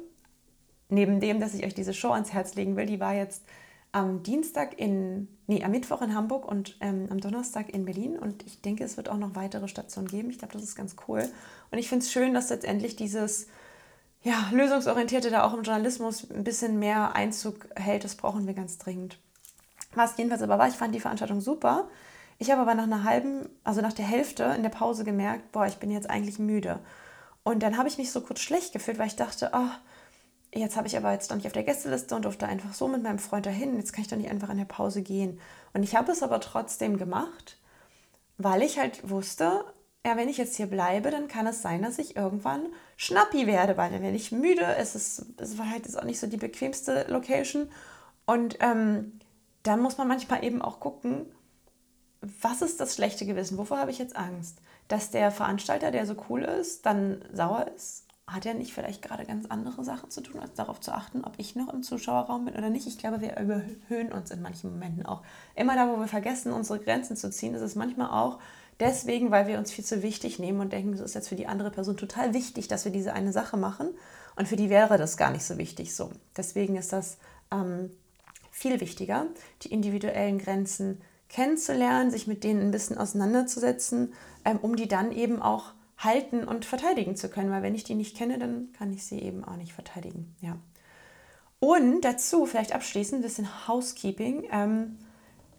neben 0.90 1.20
dem, 1.20 1.40
dass 1.40 1.54
ich 1.54 1.66
euch 1.66 1.74
diese 1.74 1.94
Show 1.94 2.12
ans 2.12 2.34
Herz 2.34 2.56
legen 2.56 2.76
will, 2.76 2.86
die 2.86 3.00
war 3.00 3.14
jetzt 3.14 3.44
am 3.92 4.22
Dienstag 4.24 4.80
in, 4.80 5.28
nee, 5.48 5.64
am 5.64 5.72
Mittwoch 5.72 6.02
in 6.02 6.14
Hamburg 6.14 6.46
und 6.46 6.78
ähm, 6.82 7.08
am 7.10 7.20
Donnerstag 7.20 7.70
in 7.70 7.86
Berlin. 7.86 8.18
Und 8.18 8.46
ich 8.46 8.62
denke, 8.62 8.84
es 8.84 8.98
wird 8.98 9.10
auch 9.10 9.18
noch 9.18 9.36
weitere 9.36 9.68
Stationen 9.68 10.08
geben. 10.08 10.30
Ich 10.30 10.40
glaube, 10.40 10.54
das 10.54 10.64
ist 10.64 10.76
ganz 10.76 10.96
cool. 11.08 11.28
Und 11.72 11.78
ich 11.78 11.90
finde 11.90 12.04
es 12.04 12.12
schön, 12.12 12.34
dass 12.34 12.50
letztendlich 12.50 12.96
dieses 12.96 13.48
ja, 14.24 14.50
lösungsorientierte 14.52 15.30
da 15.30 15.44
auch 15.44 15.54
im 15.54 15.64
Journalismus 15.64 16.30
ein 16.30 16.44
bisschen 16.44 16.80
mehr 16.80 17.16
Einzug 17.16 17.68
hält. 17.76 18.04
Das 18.04 18.16
brauchen 18.16 18.46
wir 18.46 18.54
ganz 18.54 18.78
dringend. 18.78 19.20
Was 19.96 20.18
jedenfalls 20.18 20.42
aber 20.44 20.60
war, 20.60 20.68
ich 20.68 20.76
fand 20.76 20.94
die 20.94 21.00
Veranstaltung 21.00 21.42
super. 21.42 21.88
Ich 22.38 22.52
habe 22.52 22.62
aber 22.62 22.76
nach 22.76 22.84
einer 22.84 23.04
halben, 23.04 23.50
also 23.64 23.82
nach 23.82 23.94
der 23.94 24.06
Hälfte 24.06 24.44
in 24.56 24.64
der 24.64 24.70
Pause 24.70 25.04
gemerkt, 25.04 25.52
boah, 25.52 25.66
ich 25.66 25.78
bin 25.78 25.90
jetzt 25.90 26.10
eigentlich 26.10 26.40
müde. 26.40 26.80
Und 27.44 27.64
dann 27.64 27.78
habe 27.78 27.88
ich 27.88 27.98
mich 27.98 28.12
so 28.12 28.22
kurz 28.22 28.42
schlecht 28.42 28.74
gefühlt, 28.74 29.00
weil 29.00 29.08
ich 29.08 29.16
dachte, 29.16 29.52
oh, 29.54 29.70
jetzt 30.54 30.76
habe 30.76 30.88
ich 30.88 30.98
aber 30.98 31.12
jetzt 31.12 31.30
noch 31.30 31.38
nicht 31.38 31.48
auf 31.48 31.54
der 31.54 31.64
Gästeliste 31.64 32.16
und 32.16 32.26
durfte 32.26 32.48
einfach 32.48 32.74
so 32.74 32.88
mit 32.88 33.04
meinem 33.04 33.20
Freund 33.20 33.46
dahin. 33.46 33.78
Jetzt 33.78 33.94
kann 33.94 34.02
ich 34.02 34.08
doch 34.08 34.18
nicht 34.18 34.30
einfach 34.30 34.50
in 34.50 34.58
der 34.58 34.66
Pause 34.66 35.02
gehen. 35.02 35.40
Und 35.74 35.84
ich 35.84 35.96
habe 35.96 36.12
es 36.12 36.24
aber 36.24 36.40
trotzdem 36.40 36.98
gemacht, 36.98 37.58
weil 38.38 38.62
ich 38.62 38.80
halt 38.80 39.10
wusste, 39.10 39.66
ja, 40.06 40.16
wenn 40.16 40.30
ich 40.30 40.38
jetzt 40.38 40.56
hier 40.56 40.68
bleibe, 40.68 41.12
dann 41.12 41.28
kann 41.28 41.48
es 41.48 41.62
sein, 41.62 41.82
dass 41.82 42.00
ich 42.00 42.16
irgendwann 42.16 42.68
schnappi 42.96 43.46
werde, 43.46 43.78
weil 43.78 43.92
dann 43.92 44.02
werde 44.02 44.16
ich 44.16 44.32
müde. 44.32 44.64
Es, 44.78 44.96
ist, 44.96 45.26
es 45.38 45.58
war 45.58 45.70
halt 45.70 45.86
jetzt 45.86 46.00
auch 46.00 46.06
nicht 46.06 46.20
so 46.20 46.28
die 46.28 46.38
bequemste 46.38 47.06
Location. 47.10 47.70
Und 48.26 48.58
ähm, 48.62 49.20
dann 49.64 49.82
muss 49.82 49.98
man 49.98 50.08
manchmal 50.08 50.46
eben 50.46 50.62
auch 50.62 50.80
gucken, 50.80 51.26
was 52.42 52.62
ist 52.62 52.80
das 52.80 52.96
schlechte 52.96 53.26
Gewissen? 53.26 53.58
Wovor 53.58 53.80
habe 53.80 53.92
ich 53.92 54.00
jetzt 54.00 54.16
Angst? 54.16 54.60
Dass 54.88 55.12
der 55.12 55.32
Veranstalter, 55.32 55.92
der 55.92 56.06
so 56.06 56.16
cool 56.30 56.44
ist, 56.44 56.86
dann 56.86 57.24
sauer 57.34 57.68
ist 57.76 58.07
hat 58.28 58.46
er 58.46 58.54
nicht 58.54 58.74
vielleicht 58.74 59.02
gerade 59.02 59.26
ganz 59.26 59.46
andere 59.46 59.86
Sachen 59.86 60.10
zu 60.10 60.22
tun, 60.22 60.42
als 60.42 60.54
darauf 60.54 60.82
zu 60.82 60.92
achten, 60.92 61.24
ob 61.24 61.34
ich 61.38 61.56
noch 61.56 61.74
im 61.74 61.82
Zuschauerraum 61.82 62.46
bin 62.46 62.56
oder 62.56 62.70
nicht? 62.70 62.86
Ich 62.86 62.98
glaube, 62.98 63.22
wir 63.22 63.40
überhöhen 63.40 64.12
uns 64.12 64.32
in 64.32 64.42
manchen 64.42 64.70
Momenten 64.70 65.06
auch. 65.06 65.24
Immer 65.56 65.76
da, 65.76 65.88
wo 65.88 65.98
wir 65.98 66.08
vergessen, 66.08 66.52
unsere 66.52 66.80
Grenzen 66.80 67.16
zu 67.16 67.32
ziehen, 67.32 67.54
ist 67.54 67.62
es 67.62 67.76
manchmal 67.76 68.10
auch 68.10 68.40
deswegen, 68.82 69.32
weil 69.32 69.48
wir 69.48 69.58
uns 69.58 69.72
viel 69.72 69.86
zu 69.86 70.04
wichtig 70.04 70.40
nehmen 70.40 70.60
und 70.60 70.74
denken, 70.74 70.94
es 70.94 71.00
ist 71.00 71.16
jetzt 71.16 71.30
für 71.30 71.38
die 71.38 71.48
andere 71.48 71.72
Person 71.72 71.96
total 71.96 72.34
wichtig, 72.34 72.68
dass 72.68 72.84
wir 72.84 72.92
diese 72.92 73.14
eine 73.14 73.32
Sache 73.32 73.56
machen. 73.56 73.90
Und 74.36 74.48
für 74.48 74.58
die 74.58 74.70
wäre 74.70 74.98
das 74.98 75.16
gar 75.16 75.32
nicht 75.32 75.46
so 75.46 75.58
wichtig 75.58 75.96
so. 75.96 76.12
Deswegen 76.36 76.76
ist 76.76 76.92
das 76.92 77.18
ähm, 77.50 77.92
viel 78.52 78.82
wichtiger, 78.82 79.26
die 79.64 79.72
individuellen 79.72 80.38
Grenzen 80.38 81.02
kennenzulernen, 81.30 82.12
sich 82.12 82.28
mit 82.28 82.44
denen 82.44 82.62
ein 82.62 82.72
bisschen 82.72 82.98
auseinanderzusetzen, 82.98 84.14
ähm, 84.44 84.60
um 84.62 84.76
die 84.76 84.88
dann 84.88 85.12
eben 85.12 85.42
auch 85.42 85.72
halten 85.98 86.44
und 86.44 86.66
verteidigen 86.66 87.16
zu 87.16 87.30
können. 87.30 87.52
Weil 87.52 87.64
wenn 87.64 87.76
ich 87.76 87.84
die 87.84 87.96
nicht 87.96 88.16
kenne, 88.16 88.40
dann 88.40 88.72
kann 88.74 88.92
ich 88.92 89.06
sie 89.06 89.20
eben 89.20 89.44
auch 89.44 89.58
nicht 89.58 89.74
verteidigen. 89.74 90.36
Ja. 90.42 90.58
Und 91.60 92.02
dazu 92.02 92.46
vielleicht 92.46 92.74
abschließend 92.74 93.20
ein 93.20 93.24
bisschen 93.24 93.68
Housekeeping. 93.68 94.48
Ähm, 94.52 94.98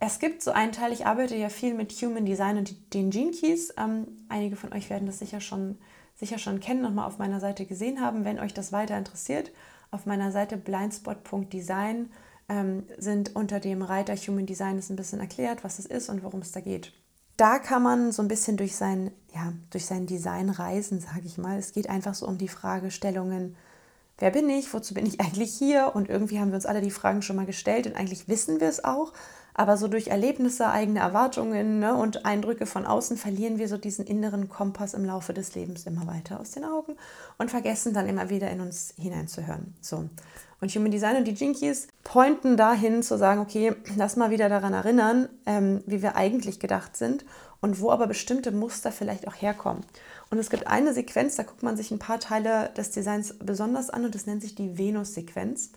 es 0.00 0.20
gibt 0.20 0.42
so 0.42 0.52
einen 0.52 0.72
Teil, 0.72 0.92
ich 0.92 1.06
arbeite 1.06 1.34
ja 1.34 1.48
viel 1.48 1.74
mit 1.74 1.92
Human 1.92 2.24
Design 2.24 2.56
und 2.56 2.94
den 2.94 3.10
Gene 3.10 3.32
Keys. 3.32 3.74
Ähm, 3.76 4.06
einige 4.28 4.54
von 4.54 4.72
euch 4.72 4.90
werden 4.90 5.06
das 5.06 5.18
sicher 5.18 5.40
schon, 5.40 5.78
sicher 6.14 6.38
schon 6.38 6.60
kennen 6.60 6.84
und 6.84 6.94
mal 6.94 7.06
auf 7.06 7.18
meiner 7.18 7.40
Seite 7.40 7.66
gesehen 7.66 8.00
haben. 8.00 8.24
Wenn 8.24 8.38
euch 8.38 8.54
das 8.54 8.70
weiter 8.70 8.96
interessiert, 8.96 9.50
auf 9.90 10.06
meiner 10.06 10.30
Seite 10.30 10.56
blindspot.design 10.56 12.10
ähm, 12.48 12.84
sind 12.96 13.34
unter 13.34 13.58
dem 13.58 13.82
Reiter 13.82 14.14
Human 14.14 14.46
Design 14.46 14.78
ist 14.78 14.90
ein 14.90 14.96
bisschen 14.96 15.20
erklärt, 15.20 15.64
was 15.64 15.78
es 15.78 15.86
ist 15.86 16.08
und 16.08 16.22
worum 16.22 16.40
es 16.40 16.52
da 16.52 16.60
geht. 16.60 16.92
Da 17.38 17.60
kann 17.60 17.84
man 17.84 18.10
so 18.10 18.20
ein 18.20 18.26
bisschen 18.26 18.56
durch 18.56 18.74
sein, 18.74 19.12
ja, 19.32 19.52
durch 19.70 19.86
sein 19.86 20.06
Design 20.06 20.50
reisen, 20.50 21.00
sage 21.00 21.22
ich 21.24 21.38
mal. 21.38 21.56
Es 21.56 21.72
geht 21.72 21.88
einfach 21.88 22.14
so 22.14 22.26
um 22.26 22.36
die 22.36 22.48
Fragestellungen, 22.48 23.54
wer 24.18 24.32
bin 24.32 24.50
ich, 24.50 24.74
wozu 24.74 24.92
bin 24.92 25.06
ich 25.06 25.20
eigentlich 25.20 25.54
hier? 25.54 25.92
Und 25.94 26.08
irgendwie 26.08 26.40
haben 26.40 26.48
wir 26.48 26.56
uns 26.56 26.66
alle 26.66 26.80
die 26.80 26.90
Fragen 26.90 27.22
schon 27.22 27.36
mal 27.36 27.46
gestellt 27.46 27.86
und 27.86 27.94
eigentlich 27.94 28.26
wissen 28.26 28.60
wir 28.60 28.68
es 28.68 28.82
auch. 28.84 29.12
Aber 29.54 29.76
so 29.76 29.86
durch 29.86 30.08
Erlebnisse, 30.08 30.68
eigene 30.68 30.98
Erwartungen 30.98 31.78
ne, 31.78 31.94
und 31.94 32.24
Eindrücke 32.24 32.66
von 32.66 32.86
außen 32.86 33.16
verlieren 33.16 33.58
wir 33.58 33.68
so 33.68 33.76
diesen 33.76 34.04
inneren 34.04 34.48
Kompass 34.48 34.94
im 34.94 35.04
Laufe 35.04 35.32
des 35.32 35.54
Lebens 35.54 35.86
immer 35.86 36.08
weiter 36.08 36.40
aus 36.40 36.50
den 36.52 36.64
Augen 36.64 36.96
und 37.38 37.52
vergessen 37.52 37.94
dann 37.94 38.08
immer 38.08 38.30
wieder 38.30 38.50
in 38.50 38.60
uns 38.60 38.94
hineinzuhören. 38.96 39.74
So. 39.80 40.08
Und 40.60 40.74
Human 40.74 40.90
Design 40.90 41.16
und 41.16 41.24
die 41.24 41.34
Jinkies 41.34 41.88
pointen 42.02 42.56
dahin 42.56 43.02
zu 43.02 43.16
sagen, 43.16 43.40
okay, 43.40 43.74
lass 43.96 44.16
mal 44.16 44.30
wieder 44.30 44.48
daran 44.48 44.72
erinnern, 44.72 45.28
ähm, 45.46 45.82
wie 45.86 46.02
wir 46.02 46.16
eigentlich 46.16 46.58
gedacht 46.58 46.96
sind 46.96 47.24
und 47.60 47.80
wo 47.80 47.90
aber 47.90 48.06
bestimmte 48.06 48.50
Muster 48.50 48.92
vielleicht 48.92 49.28
auch 49.28 49.34
herkommen. 49.34 49.84
Und 50.30 50.38
es 50.38 50.50
gibt 50.50 50.66
eine 50.66 50.92
Sequenz, 50.92 51.36
da 51.36 51.42
guckt 51.44 51.62
man 51.62 51.76
sich 51.76 51.90
ein 51.90 51.98
paar 51.98 52.20
Teile 52.20 52.70
des 52.76 52.90
Designs 52.90 53.34
besonders 53.38 53.90
an 53.90 54.04
und 54.04 54.14
das 54.14 54.26
nennt 54.26 54.42
sich 54.42 54.54
die 54.54 54.76
Venus-Sequenz. 54.78 55.70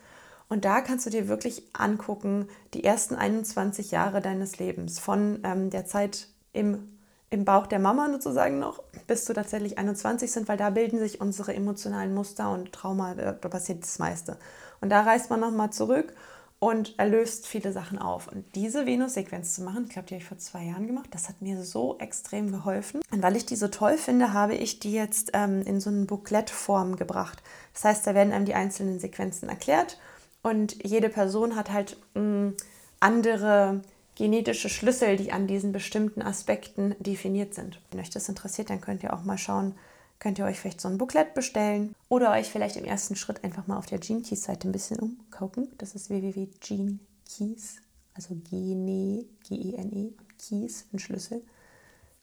Und 0.50 0.65
da 0.65 0.82
kannst 0.82 1.06
du 1.06 1.10
dir 1.10 1.30
wirklich 1.30 1.63
angucken, 1.72 2.50
die 2.74 2.84
ersten 2.84 3.15
21 3.15 3.91
Jahre 3.91 4.20
deines 4.20 4.60
Lebens, 4.60 5.00
von 5.00 5.39
ähm, 5.44 5.70
der 5.70 5.86
Zeit 5.86 6.28
im, 6.52 6.98
im 7.30 7.46
Bauch 7.46 7.67
der 7.67 7.80
Mama 7.80 8.10
sozusagen 8.12 8.60
noch, 8.60 8.84
bis 9.08 9.24
du 9.24 9.34
tatsächlich 9.34 9.78
21 9.78 10.30
sind, 10.30 10.50
weil 10.50 10.58
da 10.58 10.70
bilden 10.72 11.00
sich 11.00 11.22
unsere 11.22 11.54
emotionalen 11.54 12.13
Muster 12.13 12.52
und 12.52 12.74
Trauma, 12.74 13.15
da 13.15 13.32
passiert 13.32 13.84
das 13.84 13.98
meiste. 13.98 14.38
Und 14.82 14.89
da 14.89 15.02
reist 15.02 15.30
man 15.30 15.39
nochmal 15.39 15.72
zurück 15.72 16.13
und 16.60 17.00
erlöst 17.00 17.48
viele 17.48 17.72
Sachen 17.72 17.98
auf. 17.98 18.28
Und 18.28 18.46
diese 18.56 18.86
Venus-Sequenz 18.86 19.56
zu 19.56 19.63
machen, 19.63 19.86
ich 19.86 19.94
glaube, 19.94 20.08
die 20.08 20.15
habe 20.15 20.22
ich 20.22 20.28
vor 20.28 20.38
zwei 20.38 20.63
Jahren 20.63 20.86
gemacht, 20.86 21.10
das 21.12 21.28
hat 21.30 21.41
mir 21.41 21.63
so 21.63 21.98
extrem 21.98 22.52
geholfen. 22.52 23.02
Und 23.12 23.24
weil 23.24 23.36
ich 23.36 23.46
die 23.46 23.56
so 23.56 23.67
toll 23.67 23.98
finde, 23.98 24.34
habe 24.34 24.54
ich 24.56 24.80
die 24.80 24.94
jetzt 24.94 25.32
ähm, 25.34 25.63
in 25.63 25.80
so 25.80 25.89
eine 25.89 26.06
Booklet-Form 26.06 26.98
gebracht. 26.98 27.41
Das 27.74 27.84
heißt, 27.86 28.06
da 28.06 28.13
werden 28.13 28.34
einem 28.34 28.46
die 28.46 28.54
einzelnen 28.54 29.00
Sequenzen 29.00 29.50
erklärt 29.50 29.98
und 30.44 30.84
jede 30.86 31.10
Person 31.10 31.56
hat 31.56 31.72
halt 31.72 31.98
mh, 32.13 32.22
mm, 32.22 32.58
andere 33.00 33.82
genetische 34.15 34.70
Schlüssel, 34.70 35.17
die 35.17 35.32
an 35.32 35.48
diesen 35.48 35.72
bestimmten 35.72 36.22
Aspekten 36.22 36.96
definiert 37.00 37.56
sind. 37.56 37.82
Wenn 37.89 38.00
euch 38.00 38.12
das 38.12 38.30
interessiert, 38.30 38.70
dann 38.70 38.82
könnt 38.82 39.02
ihr 39.02 39.13
auch 39.13 39.24
mal 39.24 39.38
schauen, 39.39 39.74
könnt 40.21 40.38
ihr 40.38 40.45
euch 40.45 40.60
vielleicht 40.60 40.79
so 40.79 40.88
ein 40.88 40.99
Booklet 40.99 41.34
bestellen 41.34 41.95
oder 42.07 42.31
euch 42.31 42.49
vielleicht 42.49 42.77
im 42.77 42.86
ersten 42.86 43.15
Schritt 43.15 43.43
einfach 43.43 43.67
mal 43.67 43.77
auf 43.77 43.88
der 43.88 43.97
Gene 43.97 44.21
Keys 44.21 44.43
Seite 44.43 44.69
ein 44.69 44.71
bisschen 44.71 44.99
umgucken. 44.99 45.67
Das 45.79 45.95
ist 45.95 46.10
www.genekeys, 46.10 47.77
also 48.13 48.36
Gene, 48.49 49.25
G-E-N-E 49.43 50.13
Keys, 50.38 50.86
ein 50.93 50.99
Schlüssel, 50.99 51.43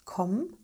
kommen. 0.04 0.56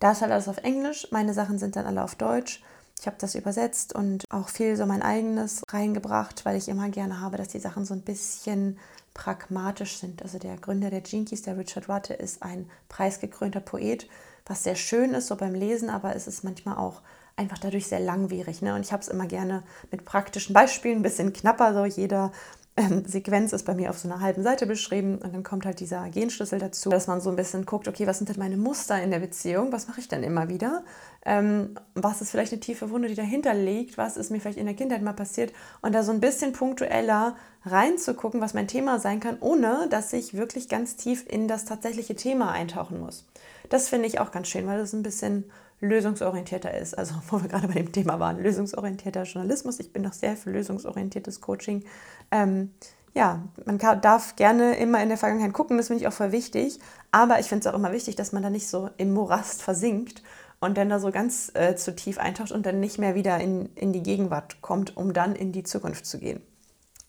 Da 0.00 0.12
ist 0.12 0.22
halt 0.22 0.32
alles 0.32 0.48
auf 0.48 0.58
Englisch, 0.58 1.08
meine 1.10 1.34
Sachen 1.34 1.58
sind 1.58 1.76
dann 1.76 1.86
alle 1.86 2.02
auf 2.02 2.14
Deutsch. 2.14 2.62
Ich 2.98 3.06
habe 3.06 3.16
das 3.20 3.34
übersetzt 3.34 3.94
und 3.94 4.24
auch 4.30 4.48
viel 4.48 4.74
so 4.76 4.86
mein 4.86 5.02
eigenes 5.02 5.62
reingebracht, 5.68 6.46
weil 6.46 6.56
ich 6.56 6.68
immer 6.68 6.88
gerne 6.88 7.20
habe, 7.20 7.36
dass 7.36 7.48
die 7.48 7.60
Sachen 7.60 7.84
so 7.84 7.92
ein 7.92 8.02
bisschen 8.02 8.78
pragmatisch 9.12 9.98
sind. 9.98 10.22
Also 10.22 10.38
der 10.38 10.56
Gründer 10.56 10.90
der 10.90 11.02
Jinkies, 11.02 11.42
der 11.42 11.58
Richard 11.58 11.88
Watte, 11.88 12.14
ist 12.14 12.42
ein 12.42 12.68
preisgekrönter 12.88 13.60
Poet, 13.60 14.08
was 14.48 14.64
sehr 14.64 14.76
schön 14.76 15.14
ist 15.14 15.28
so 15.28 15.36
beim 15.36 15.54
Lesen, 15.54 15.90
aber 15.90 16.16
es 16.16 16.26
ist 16.26 16.42
manchmal 16.42 16.76
auch 16.76 17.02
einfach 17.36 17.58
dadurch 17.58 17.86
sehr 17.86 18.00
langwierig. 18.00 18.62
Ne? 18.62 18.74
Und 18.74 18.80
ich 18.80 18.92
habe 18.92 19.02
es 19.02 19.08
immer 19.08 19.26
gerne 19.26 19.62
mit 19.92 20.04
praktischen 20.04 20.52
Beispielen, 20.54 20.98
ein 20.98 21.02
bisschen 21.02 21.32
knapper, 21.32 21.72
so 21.72 21.84
jeder 21.84 22.32
ähm, 22.78 23.04
Sequenz 23.04 23.52
ist 23.52 23.64
bei 23.64 23.74
mir 23.74 23.90
auf 23.90 23.98
so 23.98 24.08
einer 24.08 24.20
halben 24.20 24.42
Seite 24.42 24.66
beschrieben 24.66 25.18
und 25.18 25.34
dann 25.34 25.42
kommt 25.42 25.66
halt 25.66 25.80
dieser 25.80 26.08
Genschlüssel 26.10 26.60
dazu, 26.60 26.90
dass 26.90 27.08
man 27.08 27.20
so 27.20 27.28
ein 27.28 27.36
bisschen 27.36 27.66
guckt, 27.66 27.88
okay, 27.88 28.06
was 28.06 28.18
sind 28.18 28.28
denn 28.28 28.38
meine 28.38 28.56
Muster 28.56 29.02
in 29.02 29.10
der 29.10 29.18
Beziehung, 29.18 29.72
was 29.72 29.88
mache 29.88 30.00
ich 30.00 30.08
denn 30.08 30.22
immer 30.22 30.48
wieder, 30.48 30.84
ähm, 31.24 31.74
was 31.94 32.20
ist 32.20 32.30
vielleicht 32.30 32.52
eine 32.52 32.60
tiefe 32.60 32.90
Wunde, 32.90 33.08
die 33.08 33.16
dahinter 33.16 33.52
liegt, 33.52 33.98
was 33.98 34.16
ist 34.16 34.30
mir 34.30 34.40
vielleicht 34.40 34.58
in 34.58 34.66
der 34.66 34.76
Kindheit 34.76 35.02
mal 35.02 35.12
passiert 35.12 35.52
und 35.82 35.92
da 35.92 36.04
so 36.04 36.12
ein 36.12 36.20
bisschen 36.20 36.52
punktueller 36.52 37.36
reinzugucken, 37.64 38.40
was 38.40 38.54
mein 38.54 38.68
Thema 38.68 39.00
sein 39.00 39.18
kann, 39.18 39.38
ohne 39.40 39.88
dass 39.90 40.12
ich 40.12 40.34
wirklich 40.34 40.68
ganz 40.68 40.94
tief 40.94 41.24
in 41.28 41.48
das 41.48 41.64
tatsächliche 41.64 42.14
Thema 42.14 42.52
eintauchen 42.52 43.00
muss. 43.00 43.26
Das 43.68 43.88
finde 43.88 44.06
ich 44.06 44.20
auch 44.20 44.30
ganz 44.30 44.48
schön, 44.48 44.66
weil 44.66 44.78
das 44.78 44.92
ein 44.92 45.02
bisschen 45.02 45.50
lösungsorientierter 45.80 46.76
ist. 46.76 46.96
Also, 46.96 47.14
wo 47.28 47.42
wir 47.42 47.48
gerade 47.48 47.68
bei 47.68 47.74
dem 47.74 47.92
Thema 47.92 48.18
waren, 48.20 48.42
lösungsorientierter 48.42 49.24
Journalismus. 49.24 49.80
Ich 49.80 49.92
bin 49.92 50.02
noch 50.02 50.12
sehr 50.12 50.36
für 50.36 50.50
lösungsorientiertes 50.50 51.40
Coaching. 51.40 51.84
Ähm, 52.30 52.72
ja, 53.14 53.42
man 53.64 53.78
kann, 53.78 54.00
darf 54.00 54.36
gerne 54.36 54.76
immer 54.76 55.02
in 55.02 55.08
der 55.08 55.18
Vergangenheit 55.18 55.52
gucken, 55.52 55.76
das 55.76 55.88
finde 55.88 56.02
ich 56.02 56.08
auch 56.08 56.12
voll 56.12 56.32
wichtig. 56.32 56.78
Aber 57.10 57.40
ich 57.40 57.46
finde 57.46 57.66
es 57.66 57.72
auch 57.72 57.76
immer 57.76 57.92
wichtig, 57.92 58.16
dass 58.16 58.32
man 58.32 58.42
da 58.42 58.50
nicht 58.50 58.68
so 58.68 58.90
im 58.96 59.12
Morast 59.12 59.62
versinkt 59.62 60.22
und 60.60 60.76
dann 60.76 60.88
da 60.88 60.98
so 60.98 61.10
ganz 61.10 61.50
äh, 61.54 61.74
zu 61.76 61.94
tief 61.94 62.18
eintaucht 62.18 62.52
und 62.52 62.66
dann 62.66 62.80
nicht 62.80 62.98
mehr 62.98 63.14
wieder 63.14 63.38
in, 63.38 63.74
in 63.74 63.92
die 63.92 64.02
Gegenwart 64.02 64.60
kommt, 64.60 64.96
um 64.96 65.12
dann 65.12 65.34
in 65.34 65.52
die 65.52 65.62
Zukunft 65.62 66.06
zu 66.06 66.18
gehen. 66.18 66.40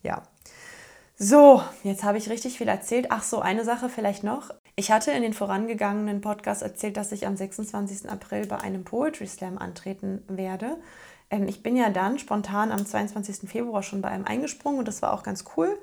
Ja. 0.04 0.24
So, 1.18 1.62
jetzt 1.84 2.04
habe 2.04 2.18
ich 2.18 2.30
richtig 2.30 2.58
viel 2.58 2.70
erzählt. 2.70 3.08
Ach 3.10 3.24
so, 3.24 3.42
eine 3.42 3.66
Sache 3.66 3.90
vielleicht 3.90 4.24
noch. 4.24 4.52
Ich 4.80 4.92
hatte 4.92 5.12
in 5.12 5.24
den 5.24 5.34
vorangegangenen 5.34 6.22
Podcasts 6.22 6.64
erzählt, 6.64 6.96
dass 6.96 7.12
ich 7.12 7.28
am 7.28 7.36
26. 7.36 8.10
April 8.10 8.48
bei 8.48 8.60
einem 8.60 8.86
Poetry 8.86 9.28
Slam 9.28 9.58
antreten 9.58 10.24
werde. 10.30 10.78
Ähm, 11.30 11.50
ich 11.50 11.62
bin 11.62 11.76
ja 11.76 11.90
dann 11.90 12.18
spontan 12.18 12.72
am 12.72 12.86
22. 12.86 13.50
Februar 13.50 13.84
schon 13.84 14.02
bei 14.02 14.08
einem 14.08 14.24
eingesprungen 14.24 14.80
und 14.80 14.88
das 14.88 15.02
war 15.02 15.12
auch 15.12 15.24
ganz 15.24 15.44
cool. 15.58 15.78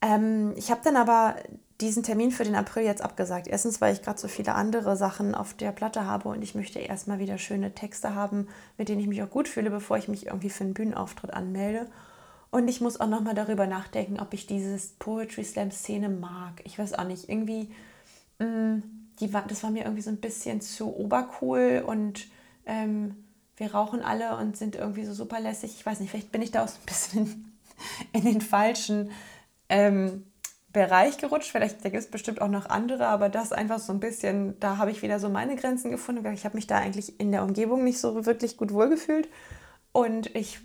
Ähm, 0.00 0.54
ich 0.56 0.70
habe 0.70 0.80
dann 0.82 0.96
aber 0.96 1.36
diesen 1.82 2.02
Termin 2.02 2.30
für 2.30 2.44
den 2.44 2.54
April 2.54 2.84
jetzt 2.84 3.02
abgesagt. 3.02 3.46
Erstens, 3.46 3.82
weil 3.82 3.92
ich 3.92 4.00
gerade 4.00 4.18
so 4.18 4.26
viele 4.26 4.54
andere 4.54 4.96
Sachen 4.96 5.34
auf 5.34 5.52
der 5.52 5.72
Platte 5.72 6.06
habe 6.06 6.30
und 6.30 6.40
ich 6.40 6.54
möchte 6.54 6.78
erstmal 6.78 7.18
wieder 7.18 7.36
schöne 7.36 7.74
Texte 7.74 8.14
haben, 8.14 8.48
mit 8.78 8.88
denen 8.88 9.02
ich 9.02 9.06
mich 9.06 9.22
auch 9.22 9.28
gut 9.28 9.48
fühle, 9.48 9.68
bevor 9.68 9.98
ich 9.98 10.08
mich 10.08 10.28
irgendwie 10.28 10.48
für 10.48 10.64
einen 10.64 10.72
Bühnenauftritt 10.72 11.34
anmelde. 11.34 11.90
Und 12.50 12.68
ich 12.68 12.80
muss 12.80 12.98
auch 12.98 13.08
nochmal 13.08 13.34
darüber 13.34 13.66
nachdenken, 13.66 14.18
ob 14.18 14.32
ich 14.32 14.46
dieses 14.46 14.92
Poetry 14.92 15.44
Slam 15.44 15.70
Szene 15.70 16.08
mag. 16.08 16.62
Ich 16.64 16.78
weiß 16.78 16.94
auch 16.94 17.04
nicht, 17.04 17.28
irgendwie 17.28 17.68
die 18.40 19.32
war, 19.32 19.42
das 19.46 19.62
war 19.62 19.70
mir 19.70 19.84
irgendwie 19.84 20.02
so 20.02 20.10
ein 20.10 20.20
bisschen 20.20 20.60
zu 20.60 20.96
obercool 20.96 21.84
und 21.86 22.26
ähm, 22.66 23.24
wir 23.56 23.72
rauchen 23.72 24.02
alle 24.02 24.36
und 24.36 24.56
sind 24.56 24.76
irgendwie 24.76 25.04
so 25.04 25.14
super 25.14 25.40
lässig. 25.40 25.74
Ich 25.76 25.86
weiß 25.86 26.00
nicht, 26.00 26.10
vielleicht 26.10 26.32
bin 26.32 26.42
ich 26.42 26.50
da 26.50 26.64
auch 26.64 26.68
so 26.68 26.78
ein 26.80 26.86
bisschen 26.86 27.58
in 28.12 28.24
den 28.24 28.40
falschen 28.40 29.10
ähm, 29.68 30.24
Bereich 30.72 31.18
gerutscht. 31.18 31.52
Vielleicht 31.52 31.82
gibt 31.82 31.94
es 31.94 32.10
bestimmt 32.10 32.40
auch 32.40 32.48
noch 32.48 32.68
andere, 32.68 33.06
aber 33.06 33.28
das 33.28 33.52
einfach 33.52 33.78
so 33.78 33.92
ein 33.92 34.00
bisschen, 34.00 34.58
da 34.58 34.78
habe 34.78 34.90
ich 34.90 35.02
wieder 35.02 35.20
so 35.20 35.28
meine 35.28 35.54
Grenzen 35.54 35.92
gefunden. 35.92 36.26
Ich 36.32 36.44
habe 36.44 36.56
mich 36.56 36.66
da 36.66 36.78
eigentlich 36.78 37.20
in 37.20 37.30
der 37.30 37.44
Umgebung 37.44 37.84
nicht 37.84 38.00
so 38.00 38.26
wirklich 38.26 38.56
gut 38.56 38.72
wohlgefühlt. 38.72 39.28
Und 39.92 40.34
ich 40.34 40.58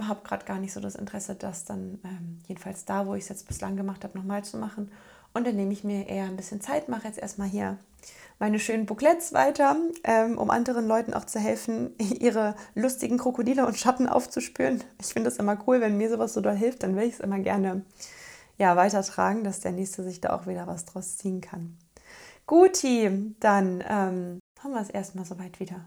habe 0.00 0.22
gerade 0.26 0.46
gar 0.46 0.58
nicht 0.58 0.72
so 0.72 0.80
das 0.80 0.94
Interesse, 0.94 1.34
das 1.34 1.66
dann 1.66 1.98
ähm, 2.02 2.38
jedenfalls 2.48 2.86
da, 2.86 3.06
wo 3.06 3.14
ich 3.14 3.24
es 3.24 3.28
jetzt 3.28 3.46
bislang 3.46 3.76
gemacht 3.76 4.04
habe, 4.04 4.16
nochmal 4.16 4.42
zu 4.42 4.56
machen. 4.56 4.90
Und 5.34 5.46
dann 5.46 5.56
nehme 5.56 5.72
ich 5.72 5.84
mir 5.84 6.08
eher 6.08 6.24
ein 6.24 6.36
bisschen 6.36 6.60
Zeit, 6.60 6.88
mache 6.88 7.08
jetzt 7.08 7.18
erstmal 7.18 7.48
hier 7.48 7.76
meine 8.38 8.58
schönen 8.58 8.86
Booklets 8.86 9.32
weiter, 9.32 9.76
ähm, 10.04 10.38
um 10.38 10.50
anderen 10.50 10.86
Leuten 10.86 11.12
auch 11.12 11.24
zu 11.24 11.38
helfen, 11.38 11.94
ihre 11.98 12.54
lustigen 12.74 13.18
Krokodile 13.18 13.66
und 13.66 13.76
Schatten 13.76 14.08
aufzuspüren. 14.08 14.82
Ich 15.00 15.12
finde 15.12 15.28
es 15.28 15.36
immer 15.36 15.58
cool, 15.66 15.80
wenn 15.80 15.96
mir 15.96 16.08
sowas 16.08 16.34
so 16.34 16.40
doll 16.40 16.56
hilft, 16.56 16.82
dann 16.82 16.96
will 16.96 17.04
ich 17.04 17.14
es 17.14 17.20
immer 17.20 17.40
gerne 17.40 17.82
ja, 18.58 18.76
weitertragen, 18.76 19.42
dass 19.42 19.60
der 19.60 19.72
Nächste 19.72 20.04
sich 20.04 20.20
da 20.20 20.34
auch 20.36 20.46
wieder 20.46 20.66
was 20.66 20.84
draus 20.84 21.16
ziehen 21.16 21.40
kann. 21.40 21.76
Guti, 22.46 23.34
dann 23.40 23.82
ähm, 23.88 24.38
haben 24.60 24.72
wir 24.72 24.80
es 24.80 24.90
erstmal 24.90 25.24
soweit 25.24 25.58
wieder. 25.58 25.84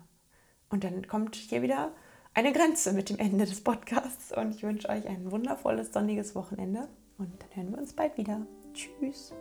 Und 0.70 0.84
dann 0.84 1.08
kommt 1.08 1.36
hier 1.36 1.62
wieder 1.62 1.92
eine 2.34 2.52
Grenze 2.52 2.92
mit 2.92 3.10
dem 3.10 3.20
Ende 3.20 3.46
des 3.46 3.64
Podcasts. 3.64 4.36
Und 4.36 4.56
ich 4.56 4.64
wünsche 4.64 4.90
euch 4.90 5.08
ein 5.08 5.32
wundervolles, 5.32 5.94
sonniges 5.94 6.36
Wochenende. 6.36 6.90
Und 7.18 7.32
dann 7.42 7.56
hören 7.56 7.72
wir 7.72 7.80
uns 7.80 7.94
bald 7.94 8.18
wieder. 8.18 8.46
Tschüss. 8.78 9.34